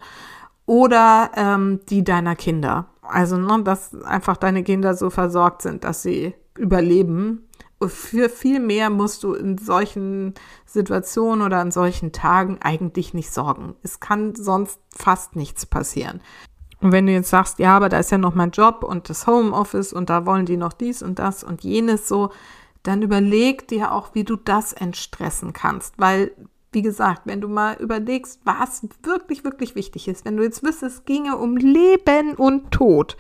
oder 0.66 1.32
ähm, 1.36 1.82
die 1.90 2.04
deiner 2.04 2.36
Kinder. 2.36 2.88
Also, 3.04 3.38
ne, 3.38 3.62
dass 3.64 3.94
einfach 4.04 4.38
deine 4.38 4.64
Kinder 4.64 4.96
so 4.96 5.10
versorgt 5.10 5.62
sind, 5.62 5.84
dass 5.84 6.02
sie 6.02 6.34
überleben 6.58 7.48
für 7.88 8.30
viel 8.30 8.60
mehr 8.60 8.90
musst 8.90 9.24
du 9.24 9.34
in 9.34 9.58
solchen 9.58 10.34
Situationen 10.66 11.46
oder 11.46 11.60
an 11.60 11.72
solchen 11.72 12.12
Tagen 12.12 12.60
eigentlich 12.62 13.14
nicht 13.14 13.32
sorgen. 13.34 13.76
Es 13.84 14.00
kann 14.00 14.36
sonst 14.36 14.80
fast 14.96 15.36
nichts 15.36 15.66
passieren. 15.66 16.22
Und 16.82 16.92
wenn 16.92 17.06
du 17.06 17.12
jetzt 17.12 17.30
sagst, 17.30 17.60
ja, 17.60 17.76
aber 17.76 17.90
da 17.90 18.00
ist 18.00 18.12
ja 18.12 18.18
noch 18.18 18.34
mein 18.34 18.52
Job 18.52 18.84
und 18.84 19.10
das 19.10 19.28
Homeoffice 19.28 19.94
und 19.94 20.10
da 20.10 20.26
wollen 20.26 20.46
die 20.46 20.58
noch 20.58 20.74
dies 20.74 21.04
und 21.04 21.20
das 21.20 21.44
und 21.44 21.64
jenes 21.64 22.08
so, 22.08 22.32
dann 22.84 23.04
überleg 23.04 23.68
dir 23.68 23.92
auch, 23.92 24.16
wie 24.16 24.24
du 24.24 24.36
das 24.36 24.74
entstressen 24.74 25.54
kannst. 25.54 25.94
Weil, 26.00 26.32
wie 26.72 26.82
gesagt, 26.82 27.22
wenn 27.26 27.42
du 27.42 27.48
mal 27.48 27.76
überlegst, 27.76 28.42
was 28.44 28.88
wirklich, 29.04 29.44
wirklich 29.44 29.76
wichtig 29.76 30.08
ist, 30.08 30.26
wenn 30.26 30.38
du 30.38 30.44
jetzt 30.44 30.64
wüsstest, 30.64 30.98
es 30.98 31.06
ginge 31.06 31.38
um 31.38 31.58
Leben 31.58 32.34
und 32.36 32.72
Tod, 32.72 33.16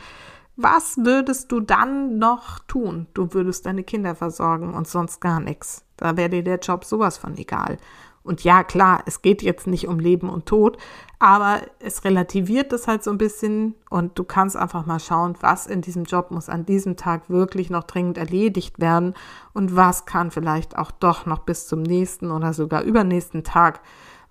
was 0.56 0.98
würdest 0.98 1.52
du 1.52 1.60
dann 1.60 2.18
noch 2.18 2.60
tun? 2.60 3.08
Du 3.14 3.34
würdest 3.34 3.66
deine 3.66 3.84
Kinder 3.84 4.16
versorgen 4.16 4.74
und 4.74 4.88
sonst 4.88 5.22
gar 5.22 5.40
nichts. 5.40 5.86
Da 5.98 6.18
wäre 6.18 6.30
dir 6.30 6.44
der 6.44 6.60
Job 6.60 6.86
sowas 6.86 7.18
von 7.18 7.38
egal. 7.38 7.78
Und 8.24 8.44
ja, 8.44 8.64
klar, 8.64 9.02
es 9.08 9.22
geht 9.24 9.42
jetzt 9.42 9.66
nicht 9.66 9.88
um 9.88 9.98
Leben 9.98 10.30
und 10.30 10.46
Tod, 10.46 10.78
aber 11.18 11.62
es 11.80 12.04
relativiert 12.04 12.72
das 12.72 12.88
halt 12.88 13.04
so 13.04 13.10
ein 13.10 13.18
bisschen 13.18 13.74
und 13.90 14.18
du 14.18 14.24
kannst 14.24 14.56
einfach 14.56 14.86
mal 14.86 15.00
schauen, 15.00 15.36
was 15.40 15.66
in 15.66 15.82
diesem 15.82 16.04
Job 16.04 16.30
muss 16.30 16.48
an 16.48 16.66
diesem 16.66 16.98
Tag 16.98 17.30
wirklich 17.30 17.72
noch 17.72 17.84
dringend 17.84 18.20
erledigt 18.20 18.80
werden 18.80 19.16
und 19.54 19.76
was 19.76 20.06
kann 20.06 20.30
vielleicht 20.30 20.78
auch 20.78 20.92
doch 20.92 21.26
noch 21.26 21.40
bis 21.40 21.68
zum 21.68 21.82
nächsten 21.82 22.30
oder 22.30 22.54
sogar 22.54 22.84
übernächsten 22.84 23.44
Tag 23.44 23.82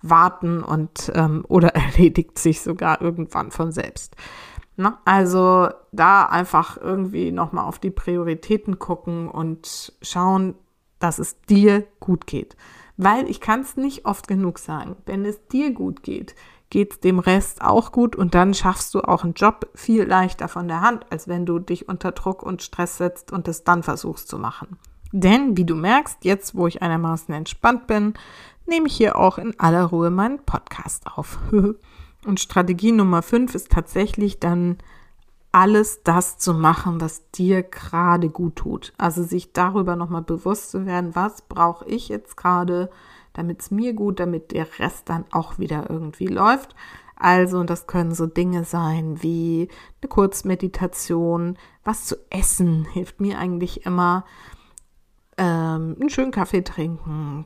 warten 0.01 0.63
und 0.63 1.11
ähm, 1.13 1.43
oder 1.47 1.69
erledigt 1.75 2.39
sich 2.39 2.61
sogar 2.61 3.01
irgendwann 3.01 3.51
von 3.51 3.73
selbst. 3.73 4.15
Ne? 4.81 4.97
Also 5.05 5.69
da 5.91 6.25
einfach 6.25 6.77
irgendwie 6.77 7.31
nochmal 7.31 7.65
auf 7.65 7.79
die 7.79 7.91
Prioritäten 7.91 8.79
gucken 8.79 9.29
und 9.29 9.93
schauen, 10.01 10.55
dass 10.99 11.19
es 11.19 11.39
dir 11.41 11.85
gut 11.99 12.27
geht. 12.27 12.55
Weil 12.97 13.29
ich 13.29 13.39
kann 13.39 13.61
es 13.61 13.77
nicht 13.77 14.05
oft 14.05 14.27
genug 14.27 14.59
sagen, 14.59 14.95
wenn 15.05 15.25
es 15.25 15.47
dir 15.47 15.71
gut 15.73 16.03
geht, 16.03 16.35
geht 16.69 16.93
es 16.93 16.99
dem 16.99 17.19
Rest 17.19 17.61
auch 17.61 17.91
gut 17.91 18.15
und 18.15 18.33
dann 18.33 18.53
schaffst 18.53 18.93
du 18.93 19.01
auch 19.01 19.23
einen 19.23 19.33
Job 19.33 19.69
viel 19.75 20.03
leichter 20.03 20.47
von 20.47 20.67
der 20.67 20.81
Hand, 20.81 21.05
als 21.11 21.27
wenn 21.27 21.45
du 21.45 21.59
dich 21.59 21.89
unter 21.89 22.11
Druck 22.11 22.43
und 22.43 22.61
Stress 22.61 22.97
setzt 22.97 23.31
und 23.31 23.47
es 23.47 23.63
dann 23.63 23.83
versuchst 23.83 24.27
zu 24.27 24.37
machen. 24.37 24.77
Denn, 25.11 25.57
wie 25.57 25.65
du 25.65 25.75
merkst, 25.75 26.23
jetzt 26.23 26.55
wo 26.55 26.67
ich 26.67 26.81
einigermaßen 26.81 27.33
entspannt 27.33 27.87
bin, 27.87 28.13
nehme 28.65 28.87
ich 28.87 28.95
hier 28.95 29.17
auch 29.17 29.37
in 29.37 29.59
aller 29.59 29.83
Ruhe 29.83 30.09
meinen 30.09 30.43
Podcast 30.45 31.05
auf. 31.07 31.39
Und 32.25 32.39
Strategie 32.39 32.91
Nummer 32.91 33.21
fünf 33.21 33.55
ist 33.55 33.71
tatsächlich 33.71 34.39
dann 34.39 34.77
alles 35.51 36.03
das 36.03 36.37
zu 36.37 36.53
machen, 36.53 37.01
was 37.01 37.29
dir 37.31 37.63
gerade 37.63 38.29
gut 38.29 38.57
tut. 38.57 38.93
Also 38.97 39.23
sich 39.23 39.53
darüber 39.53 39.95
nochmal 39.95 40.21
bewusst 40.21 40.71
zu 40.71 40.85
werden, 40.85 41.15
was 41.15 41.41
brauche 41.41 41.85
ich 41.85 42.09
jetzt 42.09 42.37
gerade, 42.37 42.89
damit 43.33 43.61
es 43.61 43.71
mir 43.71 43.93
gut, 43.93 44.19
damit 44.19 44.51
der 44.51 44.67
Rest 44.79 45.09
dann 45.09 45.25
auch 45.31 45.59
wieder 45.59 45.89
irgendwie 45.89 46.27
läuft. 46.27 46.75
Also, 47.21 47.63
das 47.63 47.85
können 47.85 48.15
so 48.15 48.25
Dinge 48.25 48.63
sein 48.63 49.21
wie 49.21 49.67
eine 50.01 50.09
Kurzmeditation, 50.09 51.55
was 51.83 52.05
zu 52.05 52.15
essen 52.31 52.85
hilft 52.93 53.21
mir 53.21 53.37
eigentlich 53.37 53.85
immer, 53.85 54.25
ähm, 55.37 55.97
einen 55.99 56.09
schönen 56.09 56.31
Kaffee 56.31 56.63
trinken. 56.63 57.45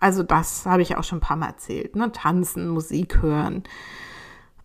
Also, 0.00 0.24
das 0.24 0.66
habe 0.66 0.82
ich 0.82 0.96
auch 0.96 1.04
schon 1.04 1.18
ein 1.18 1.22
paar 1.22 1.36
Mal 1.36 1.46
erzählt. 1.46 1.94
Ne? 1.94 2.10
Tanzen, 2.10 2.68
Musik 2.68 3.22
hören, 3.22 3.62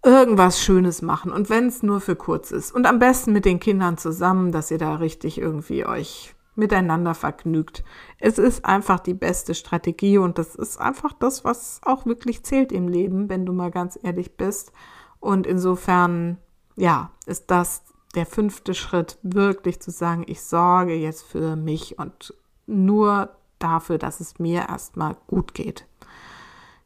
irgendwas 0.08 0.62
Schönes 0.62 1.02
machen 1.02 1.32
und 1.32 1.50
wenn 1.50 1.68
es 1.68 1.84
nur 1.84 2.00
für 2.00 2.16
kurz 2.16 2.52
ist 2.52 2.72
und 2.72 2.86
am 2.88 2.98
besten 2.98 3.34
mit 3.34 3.44
den 3.44 3.60
Kindern 3.60 3.98
zusammen, 3.98 4.54
dass 4.54 4.72
ihr 4.72 4.78
da 4.78 4.96
richtig 4.96 5.38
irgendwie 5.38 5.86
euch 5.86 6.34
miteinander 6.56 7.14
vergnügt. 7.14 7.84
Es 8.18 8.40
ist 8.40 8.66
einfach 8.66 9.00
die 9.00 9.14
beste 9.14 9.54
Strategie 9.54 10.18
und 10.18 10.38
das 10.38 10.56
ist 10.56 10.80
einfach 10.80 11.14
das, 11.14 11.44
was 11.44 11.82
auch 11.84 12.06
wirklich 12.06 12.44
zählt 12.44 12.72
im 12.72 12.88
Leben, 12.88 13.30
wenn 13.30 13.46
du 13.46 13.54
mal 13.54 13.70
ganz 13.70 14.00
ehrlich 14.02 14.38
bist. 14.38 14.72
Und 15.20 15.46
insofern, 15.46 16.38
ja, 16.76 17.12
ist 17.26 17.52
das 17.52 17.84
der 18.16 18.26
fünfte 18.26 18.74
Schritt, 18.74 19.20
wirklich 19.22 19.82
zu 19.82 19.92
sagen, 19.92 20.24
ich 20.26 20.42
sorge 20.42 20.96
jetzt 20.96 21.24
für 21.24 21.56
mich 21.56 22.00
und 22.00 22.34
nur 22.66 23.30
dafür, 23.60 23.98
dass 23.98 24.20
es 24.20 24.40
mir 24.40 24.68
erstmal 24.68 25.16
gut 25.28 25.54
geht. 25.54 25.86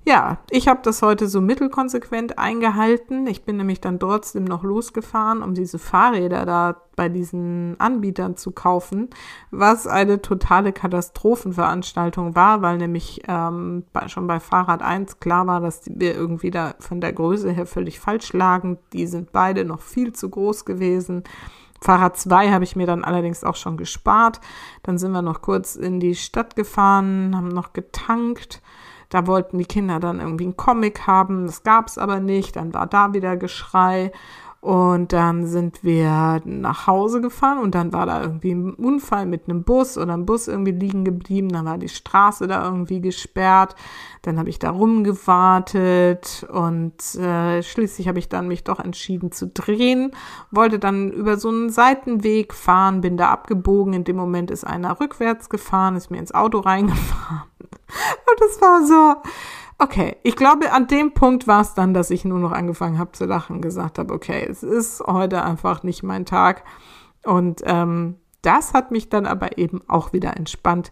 Ja, 0.03 0.39
ich 0.49 0.67
habe 0.67 0.79
das 0.81 1.03
heute 1.03 1.27
so 1.27 1.41
mittelkonsequent 1.41 2.39
eingehalten. 2.39 3.27
Ich 3.27 3.43
bin 3.43 3.57
nämlich 3.57 3.81
dann 3.81 3.99
trotzdem 3.99 4.45
noch 4.45 4.63
losgefahren, 4.63 5.43
um 5.43 5.53
diese 5.53 5.77
Fahrräder 5.77 6.43
da 6.47 6.81
bei 6.95 7.07
diesen 7.07 7.79
Anbietern 7.79 8.35
zu 8.35 8.51
kaufen, 8.51 9.09
was 9.51 9.85
eine 9.85 10.19
totale 10.19 10.73
Katastrophenveranstaltung 10.73 12.35
war, 12.35 12.63
weil 12.63 12.79
nämlich 12.79 13.21
ähm, 13.27 13.83
schon 14.07 14.25
bei 14.25 14.39
Fahrrad 14.39 14.81
1 14.81 15.19
klar 15.19 15.45
war, 15.45 15.61
dass 15.61 15.83
wir 15.85 16.15
irgendwie 16.15 16.49
da 16.49 16.73
von 16.79 16.99
der 16.99 17.13
Größe 17.13 17.51
her 17.51 17.67
völlig 17.67 17.99
falsch 17.99 18.33
lagen. 18.33 18.79
Die 18.93 19.05
sind 19.05 19.31
beide 19.31 19.65
noch 19.65 19.81
viel 19.81 20.13
zu 20.13 20.31
groß 20.31 20.65
gewesen. 20.65 21.23
Fahrrad 21.79 22.17
2 22.17 22.51
habe 22.51 22.63
ich 22.63 22.75
mir 22.75 22.87
dann 22.87 23.03
allerdings 23.03 23.43
auch 23.43 23.55
schon 23.55 23.77
gespart. 23.77 24.41
Dann 24.81 24.97
sind 24.97 25.11
wir 25.11 25.21
noch 25.21 25.43
kurz 25.43 25.75
in 25.75 25.99
die 25.99 26.15
Stadt 26.15 26.55
gefahren, 26.55 27.35
haben 27.35 27.49
noch 27.49 27.73
getankt 27.73 28.63
da 29.11 29.27
wollten 29.27 29.57
die 29.57 29.65
Kinder 29.65 29.99
dann 29.99 30.19
irgendwie 30.19 30.45
einen 30.45 30.57
Comic 30.57 31.05
haben, 31.05 31.45
das 31.45 31.63
gab 31.63 31.87
es 31.87 31.97
aber 31.97 32.19
nicht. 32.19 32.55
Dann 32.55 32.73
war 32.73 32.87
da 32.87 33.13
wieder 33.13 33.37
Geschrei. 33.37 34.11
Und 34.61 35.11
dann 35.11 35.47
sind 35.47 35.83
wir 35.83 36.39
nach 36.45 36.85
Hause 36.85 37.19
gefahren 37.19 37.57
und 37.57 37.73
dann 37.73 37.93
war 37.93 38.05
da 38.05 38.21
irgendwie 38.21 38.51
ein 38.51 38.75
Unfall 38.75 39.25
mit 39.25 39.49
einem 39.49 39.63
Bus 39.63 39.97
oder 39.97 40.13
ein 40.13 40.27
Bus 40.27 40.47
irgendwie 40.47 40.71
liegen 40.71 41.03
geblieben. 41.03 41.49
Dann 41.49 41.65
war 41.65 41.79
die 41.79 41.89
Straße 41.89 42.47
da 42.47 42.63
irgendwie 42.63 43.01
gesperrt. 43.01 43.75
Dann 44.21 44.37
habe 44.37 44.49
ich 44.49 44.59
da 44.59 44.69
rumgewartet 44.69 46.45
und 46.53 46.93
äh, 47.15 47.63
schließlich 47.63 48.07
habe 48.07 48.19
ich 48.19 48.29
dann 48.29 48.47
mich 48.47 48.63
doch 48.63 48.79
entschieden 48.79 49.31
zu 49.31 49.47
drehen. 49.47 50.11
Wollte 50.51 50.77
dann 50.77 51.11
über 51.11 51.37
so 51.37 51.49
einen 51.49 51.71
Seitenweg 51.71 52.53
fahren, 52.53 53.01
bin 53.01 53.17
da 53.17 53.29
abgebogen. 53.29 53.93
In 53.93 54.03
dem 54.03 54.15
Moment 54.15 54.51
ist 54.51 54.63
einer 54.63 54.99
rückwärts 54.99 55.49
gefahren, 55.49 55.95
ist 55.95 56.11
mir 56.11 56.19
ins 56.19 56.35
Auto 56.35 56.59
reingefahren. 56.59 57.50
Und 57.71 58.41
es 58.49 58.61
war 58.61 58.85
so, 58.85 59.29
okay, 59.81 60.17
ich 60.23 60.35
glaube, 60.35 60.71
an 60.71 60.87
dem 60.87 61.13
Punkt 61.13 61.47
war 61.47 61.61
es 61.61 61.73
dann, 61.73 61.93
dass 61.93 62.11
ich 62.11 62.23
nur 62.23 62.39
noch 62.39 62.51
angefangen 62.51 62.99
habe 62.99 63.11
zu 63.13 63.25
lachen, 63.25 63.61
gesagt 63.61 63.97
habe, 63.97 64.13
okay, 64.13 64.45
es 64.49 64.63
ist 64.63 65.01
heute 65.01 65.43
einfach 65.43 65.83
nicht 65.83 66.03
mein 66.03 66.25
Tag. 66.25 66.63
Und 67.25 67.61
ähm, 67.65 68.17
das 68.41 68.73
hat 68.73 68.91
mich 68.91 69.09
dann 69.09 69.25
aber 69.25 69.57
eben 69.57 69.81
auch 69.87 70.13
wieder 70.13 70.37
entspannt, 70.37 70.91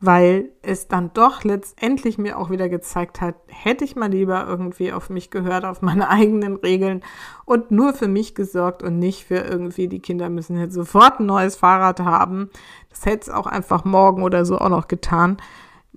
weil 0.00 0.50
es 0.62 0.88
dann 0.88 1.12
doch 1.14 1.42
letztendlich 1.42 2.18
mir 2.18 2.38
auch 2.38 2.50
wieder 2.50 2.68
gezeigt 2.68 3.20
hat, 3.20 3.36
hätte 3.48 3.84
ich 3.84 3.96
mal 3.96 4.10
lieber 4.10 4.46
irgendwie 4.46 4.92
auf 4.92 5.10
mich 5.10 5.30
gehört, 5.30 5.64
auf 5.64 5.82
meine 5.82 6.08
eigenen 6.10 6.56
Regeln 6.56 7.02
und 7.44 7.70
nur 7.70 7.94
für 7.94 8.08
mich 8.08 8.34
gesorgt 8.34 8.82
und 8.82 8.98
nicht 8.98 9.24
für 9.24 9.38
irgendwie, 9.38 9.88
die 9.88 10.00
Kinder 10.00 10.28
müssen 10.28 10.58
jetzt 10.58 10.74
sofort 10.74 11.20
ein 11.20 11.26
neues 11.26 11.56
Fahrrad 11.56 12.00
haben. 12.00 12.50
Das 12.90 13.04
hätte 13.06 13.30
es 13.30 13.30
auch 13.30 13.46
einfach 13.46 13.84
morgen 13.84 14.22
oder 14.22 14.44
so 14.44 14.58
auch 14.58 14.68
noch 14.68 14.88
getan. 14.88 15.38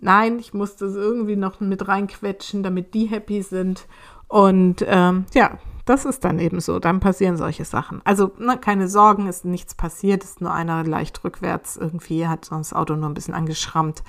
Nein, 0.02 0.40
ich 0.40 0.54
musste 0.54 0.86
es 0.86 0.96
irgendwie 0.96 1.36
noch 1.36 1.60
mit 1.60 1.88
reinquetschen, 1.88 2.64
damit 2.64 2.94
die 2.94 3.06
happy 3.06 3.42
sind. 3.42 3.88
Und 4.28 4.86
ähm, 4.88 5.26
ja, 5.34 5.58
das 5.86 6.06
ist 6.06 6.24
dann 6.24 6.40
eben 6.40 6.60
so. 6.60 6.80
Dann 6.80 7.00
passieren 7.00 7.36
solche 7.36 7.66
Sachen. 7.66 8.02
Also 8.06 8.32
ne, 8.38 8.58
keine 8.58 8.88
Sorgen, 8.88 9.28
ist 9.28 9.44
nichts 9.44 9.74
passiert, 9.74 10.24
ist 10.24 10.40
nur 10.40 10.54
einer 10.54 10.84
leicht 10.84 11.24
rückwärts 11.24 11.78
irgendwie, 11.78 12.28
hat 12.28 12.46
sonst 12.46 12.72
das 12.72 12.78
Auto 12.78 12.96
nur 12.96 13.10
ein 13.10 13.16
bisschen 13.16 13.34
angeschrammt. 13.34 14.04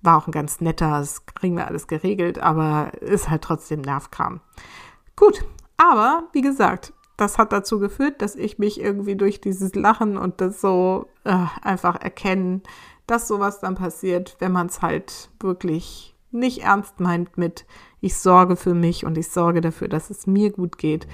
War 0.00 0.16
auch 0.16 0.26
ein 0.26 0.32
ganz 0.32 0.60
netter, 0.60 0.98
das 1.00 1.26
kriegen 1.26 1.56
wir 1.56 1.66
alles 1.66 1.86
geregelt, 1.86 2.38
aber 2.38 2.92
ist 3.00 3.28
halt 3.28 3.42
trotzdem 3.42 3.80
Nervkram. 3.82 4.40
Gut, 5.16 5.44
aber 5.76 6.24
wie 6.32 6.40
gesagt, 6.40 6.92
das 7.18 7.36
hat 7.36 7.52
dazu 7.52 7.78
geführt, 7.78 8.22
dass 8.22 8.36
ich 8.36 8.58
mich 8.58 8.80
irgendwie 8.80 9.16
durch 9.16 9.40
dieses 9.40 9.74
Lachen 9.74 10.16
und 10.16 10.40
das 10.40 10.60
so 10.60 11.08
äh, 11.24 11.36
einfach 11.62 12.00
erkennen, 12.00 12.62
dass 13.08 13.26
sowas 13.26 13.58
dann 13.58 13.74
passiert, 13.74 14.36
wenn 14.38 14.52
man 14.52 14.68
es 14.68 14.82
halt 14.82 15.30
wirklich 15.40 16.14
nicht 16.30 16.62
ernst 16.62 17.00
meint 17.00 17.38
mit, 17.38 17.64
ich 18.00 18.16
sorge 18.16 18.54
für 18.54 18.74
mich 18.74 19.04
und 19.04 19.18
ich 19.18 19.28
sorge 19.28 19.60
dafür, 19.60 19.88
dass 19.88 20.10
es 20.10 20.26
mir 20.26 20.52
gut 20.52 20.78
geht, 20.78 21.08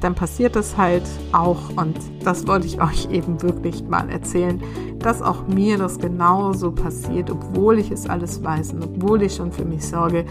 dann 0.00 0.14
passiert 0.14 0.56
es 0.56 0.76
halt 0.76 1.04
auch 1.32 1.70
und 1.76 1.96
das 2.22 2.46
wollte 2.46 2.66
ich 2.66 2.82
euch 2.82 3.08
eben 3.10 3.40
wirklich 3.42 3.84
mal 3.84 4.10
erzählen, 4.10 4.62
dass 4.98 5.22
auch 5.22 5.46
mir 5.46 5.78
das 5.78 5.98
genauso 5.98 6.72
passiert, 6.72 7.30
obwohl 7.30 7.78
ich 7.78 7.90
es 7.92 8.08
alles 8.08 8.42
weiß 8.42 8.72
und 8.72 8.82
obwohl 8.82 9.22
ich 9.22 9.36
schon 9.36 9.52
für 9.52 9.64
mich 9.64 9.86
sorge, 9.86 10.26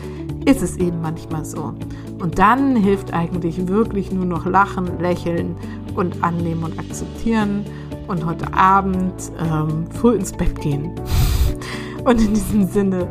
ist 0.46 0.62
es 0.62 0.78
eben 0.78 1.02
manchmal 1.02 1.46
so. 1.46 1.74
Und 2.20 2.38
dann 2.38 2.76
hilft 2.76 3.14
eigentlich 3.14 3.68
wirklich 3.68 4.12
nur 4.12 4.26
noch 4.26 4.46
lachen, 4.46 5.00
lächeln 5.00 5.56
und 5.96 6.24
annehmen 6.24 6.64
und 6.64 6.78
akzeptieren 6.78 7.66
und 8.08 8.26
heute 8.26 8.52
Abend 8.54 9.14
ähm, 9.40 9.86
früh 9.92 10.16
ins 10.16 10.32
Bett 10.32 10.60
gehen. 10.62 10.92
Und 12.04 12.22
in 12.22 12.36
diesem 12.36 12.68
Sinne, 12.68 13.08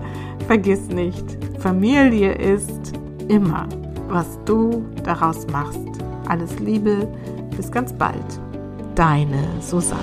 vergiss 0.46 0.86
nicht, 0.86 1.24
Familie 1.58 2.32
ist 2.34 2.92
immer, 3.26 3.66
was 4.08 4.38
du 4.44 4.84
daraus 5.02 5.46
machst. 5.48 5.80
Alles 6.28 6.60
Liebe, 6.60 7.08
bis 7.56 7.72
ganz 7.72 7.92
bald. 7.92 8.40
Deine 8.94 9.42
Susanne. 9.60 10.00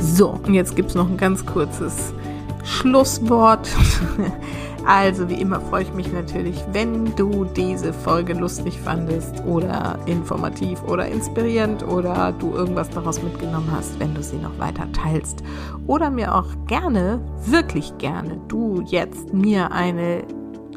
So, 0.00 0.38
und 0.46 0.54
jetzt 0.54 0.76
gibt 0.76 0.90
es 0.90 0.94
noch 0.94 1.08
ein 1.08 1.16
ganz 1.16 1.44
kurzes 1.44 2.12
Schlusswort. 2.62 3.68
Also 4.86 5.28
wie 5.28 5.40
immer 5.40 5.60
freue 5.60 5.84
ich 5.84 5.92
mich 5.94 6.12
natürlich, 6.12 6.56
wenn 6.72 7.14
du 7.14 7.44
diese 7.44 7.92
Folge 7.92 8.34
lustig 8.34 8.78
fandest 8.80 9.42
oder 9.44 9.98
informativ 10.06 10.82
oder 10.84 11.06
inspirierend 11.06 11.86
oder 11.86 12.32
du 12.38 12.52
irgendwas 12.52 12.90
daraus 12.90 13.22
mitgenommen 13.22 13.70
hast, 13.70 13.98
wenn 14.00 14.14
du 14.14 14.22
sie 14.22 14.36
noch 14.36 14.58
weiter 14.58 14.90
teilst. 14.92 15.42
Oder 15.86 16.10
mir 16.10 16.34
auch 16.34 16.48
gerne, 16.66 17.20
wirklich 17.46 17.96
gerne, 17.98 18.40
du 18.48 18.82
jetzt 18.86 19.32
mir 19.32 19.70
eine 19.70 20.24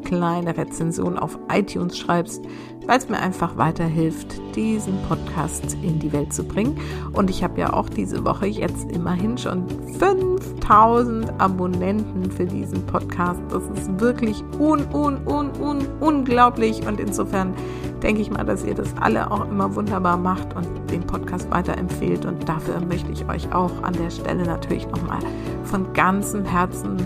kleine 0.04 0.56
Rezension 0.56 1.18
auf 1.18 1.38
iTunes 1.52 1.98
schreibst, 1.98 2.44
weil 2.86 2.98
es 2.98 3.08
mir 3.08 3.18
einfach 3.18 3.56
weiterhilft, 3.56 4.40
diesen 4.54 4.96
Podcast 5.08 5.76
in 5.82 5.98
die 5.98 6.12
Welt 6.12 6.32
zu 6.32 6.44
bringen. 6.44 6.78
Und 7.12 7.30
ich 7.30 7.42
habe 7.42 7.60
ja 7.60 7.72
auch 7.72 7.88
diese 7.88 8.24
Woche 8.24 8.46
jetzt 8.46 8.90
immerhin 8.92 9.36
schon 9.36 9.68
5000 9.98 11.40
Abonnenten 11.40 12.30
für 12.30 12.46
diesen 12.46 12.84
Podcast. 12.86 13.40
Das 13.50 13.64
ist 13.78 14.00
wirklich 14.00 14.42
un, 14.58 14.86
un, 14.92 15.18
un, 15.26 15.50
un, 15.60 15.86
unglaublich. 16.00 16.86
Und 16.86 17.00
insofern 17.00 17.54
denke 18.02 18.22
ich 18.22 18.30
mal, 18.30 18.44
dass 18.44 18.64
ihr 18.64 18.74
das 18.74 18.94
alle 19.00 19.30
auch 19.30 19.48
immer 19.50 19.74
wunderbar 19.74 20.16
macht 20.16 20.54
und 20.54 20.68
den 20.90 21.02
Podcast 21.02 21.50
weiterempfehlt. 21.50 22.24
Und 22.24 22.48
dafür 22.48 22.80
möchte 22.80 23.10
ich 23.10 23.28
euch 23.28 23.52
auch 23.52 23.82
an 23.82 23.94
der 23.94 24.10
Stelle 24.10 24.44
natürlich 24.44 24.86
nochmal 24.88 25.20
von 25.64 25.92
ganzem 25.92 26.44
Herzen 26.44 27.04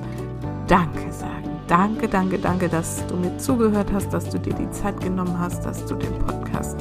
Danke 0.66 1.12
sagen. 1.12 1.39
Danke, 1.70 2.08
danke, 2.08 2.36
danke, 2.36 2.68
dass 2.68 3.06
du 3.06 3.14
mir 3.14 3.38
zugehört 3.38 3.92
hast, 3.92 4.12
dass 4.12 4.28
du 4.28 4.40
dir 4.40 4.52
die 4.54 4.68
Zeit 4.72 5.00
genommen 5.00 5.38
hast, 5.38 5.64
dass 5.64 5.86
du 5.86 5.94
den 5.94 6.18
Podcast 6.18 6.76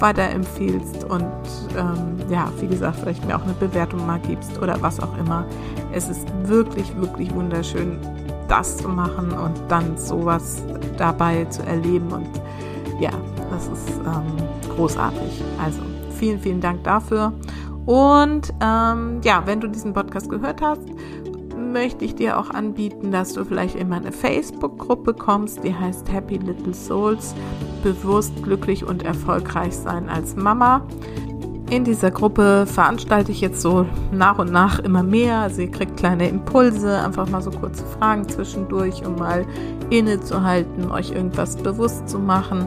weiterempfiehlst 0.00 1.04
und 1.04 1.30
ähm, 1.76 2.16
ja, 2.30 2.50
wie 2.58 2.66
gesagt, 2.66 3.00
vielleicht 3.00 3.26
mir 3.26 3.36
auch 3.36 3.42
eine 3.42 3.52
Bewertung 3.52 4.06
mal 4.06 4.18
gibst 4.20 4.58
oder 4.58 4.80
was 4.80 5.00
auch 5.00 5.18
immer. 5.18 5.44
Es 5.92 6.08
ist 6.08 6.26
wirklich, 6.44 6.96
wirklich 6.96 7.30
wunderschön, 7.34 7.98
das 8.48 8.78
zu 8.78 8.88
machen 8.88 9.32
und 9.32 9.60
dann 9.68 9.98
sowas 9.98 10.62
dabei 10.96 11.44
zu 11.44 11.62
erleben 11.66 12.10
und 12.10 12.30
ja, 13.00 13.10
das 13.50 13.66
ist 13.66 13.98
ähm, 13.98 14.74
großartig. 14.74 15.44
Also 15.62 15.82
vielen, 16.18 16.40
vielen 16.40 16.62
Dank 16.62 16.82
dafür. 16.84 17.34
Und 17.84 18.50
ähm, 18.62 19.20
ja, 19.24 19.42
wenn 19.44 19.60
du 19.60 19.68
diesen 19.68 19.92
Podcast 19.92 20.30
gehört 20.30 20.62
hast 20.62 20.88
möchte 21.72 22.04
ich 22.04 22.14
dir 22.14 22.38
auch 22.38 22.50
anbieten, 22.50 23.10
dass 23.10 23.32
du 23.32 23.44
vielleicht 23.44 23.74
in 23.74 23.88
meine 23.88 24.12
Facebook-Gruppe 24.12 25.14
kommst, 25.14 25.64
die 25.64 25.74
heißt 25.74 26.12
Happy 26.12 26.36
Little 26.36 26.74
Souls, 26.74 27.34
bewusst 27.82 28.42
glücklich 28.42 28.84
und 28.84 29.02
erfolgreich 29.02 29.74
sein 29.74 30.08
als 30.08 30.36
Mama. 30.36 30.86
In 31.72 31.84
dieser 31.84 32.10
Gruppe 32.10 32.66
veranstalte 32.66 33.32
ich 33.32 33.40
jetzt 33.40 33.62
so 33.62 33.86
nach 34.12 34.38
und 34.38 34.52
nach 34.52 34.78
immer 34.80 35.02
mehr. 35.02 35.38
Also 35.38 35.66
kriegt 35.68 35.96
kleine 35.96 36.28
Impulse, 36.28 36.98
einfach 37.00 37.26
mal 37.30 37.40
so 37.40 37.50
kurze 37.50 37.82
Fragen 37.98 38.28
zwischendurch, 38.28 39.06
um 39.06 39.16
mal 39.16 39.46
innezuhalten, 39.88 40.90
euch 40.90 41.12
irgendwas 41.12 41.56
bewusst 41.56 42.10
zu 42.10 42.18
machen. 42.18 42.66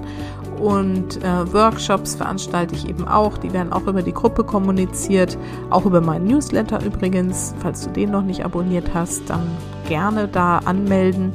Und 0.59 1.23
äh, 1.23 1.53
Workshops 1.53 2.15
veranstalte 2.15 2.73
ich 2.73 2.89
eben 2.89 3.07
auch. 3.07 3.37
Die 3.37 3.53
werden 3.53 3.73
auch 3.73 3.85
über 3.85 4.01
die 4.01 4.11
Gruppe 4.11 4.43
kommuniziert, 4.43 5.37
auch 5.69 5.85
über 5.85 6.01
meinen 6.01 6.25
Newsletter 6.25 6.83
übrigens. 6.83 7.53
Falls 7.59 7.83
du 7.83 7.91
den 7.91 8.09
noch 8.09 8.23
nicht 8.23 8.43
abonniert 8.43 8.95
hast, 8.95 9.29
dann 9.29 9.45
gerne 9.87 10.27
da 10.27 10.57
anmelden. 10.65 11.31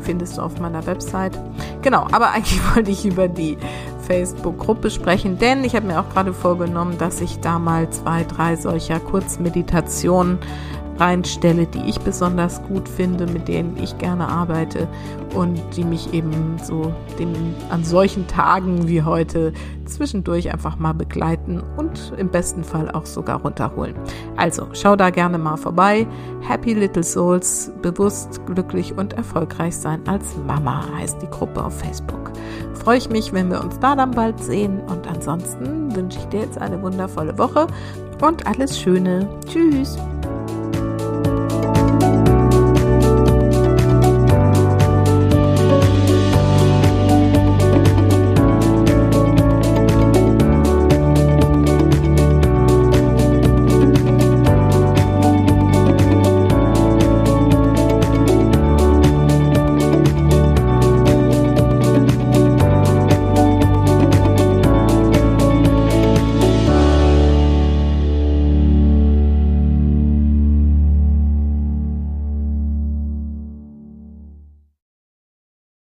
Findest 0.00 0.38
du 0.38 0.42
auf 0.42 0.58
meiner 0.58 0.84
Website. 0.86 1.38
Genau, 1.82 2.08
aber 2.10 2.30
eigentlich 2.32 2.60
wollte 2.74 2.90
ich 2.90 3.06
über 3.06 3.28
die 3.28 3.58
Facebook-Gruppe 4.02 4.90
sprechen, 4.90 5.38
denn 5.38 5.64
ich 5.64 5.74
habe 5.74 5.86
mir 5.86 6.00
auch 6.00 6.08
gerade 6.10 6.32
vorgenommen, 6.32 6.98
dass 6.98 7.20
ich 7.20 7.40
da 7.40 7.58
mal 7.58 7.88
zwei, 7.90 8.24
drei 8.24 8.56
solcher 8.56 9.00
Kurzmeditationen 9.00 10.38
reinstelle, 11.02 11.66
die 11.66 11.82
ich 11.88 11.98
besonders 12.00 12.62
gut 12.62 12.88
finde, 12.88 13.26
mit 13.26 13.48
denen 13.48 13.76
ich 13.76 13.98
gerne 13.98 14.28
arbeite 14.28 14.86
und 15.34 15.60
die 15.76 15.82
mich 15.82 16.14
eben 16.14 16.56
so 16.62 16.94
dem, 17.18 17.32
an 17.70 17.82
solchen 17.82 18.28
Tagen 18.28 18.86
wie 18.86 19.02
heute 19.02 19.52
zwischendurch 19.84 20.52
einfach 20.52 20.78
mal 20.78 20.92
begleiten 20.92 21.60
und 21.76 22.12
im 22.18 22.28
besten 22.28 22.62
Fall 22.62 22.90
auch 22.90 23.06
sogar 23.06 23.40
runterholen. 23.40 23.94
Also 24.36 24.68
schau 24.74 24.94
da 24.94 25.10
gerne 25.10 25.38
mal 25.38 25.56
vorbei. 25.56 26.06
Happy 26.40 26.74
Little 26.74 27.02
Souls, 27.02 27.72
bewusst, 27.82 28.40
glücklich 28.46 28.96
und 28.96 29.14
erfolgreich 29.14 29.76
sein 29.76 30.06
als 30.06 30.36
Mama 30.46 30.84
heißt 30.96 31.20
die 31.20 31.30
Gruppe 31.30 31.64
auf 31.64 31.80
Facebook. 31.80 32.30
Freue 32.74 32.98
ich 32.98 33.10
mich, 33.10 33.32
wenn 33.32 33.50
wir 33.50 33.60
uns 33.60 33.78
da 33.80 33.96
dann 33.96 34.12
bald 34.12 34.42
sehen 34.42 34.80
und 34.80 35.08
ansonsten 35.08 35.94
wünsche 35.96 36.18
ich 36.20 36.24
dir 36.26 36.40
jetzt 36.40 36.58
eine 36.58 36.80
wundervolle 36.80 37.36
Woche 37.38 37.66
und 38.20 38.46
alles 38.46 38.78
Schöne. 38.78 39.28
Tschüss. 39.46 39.98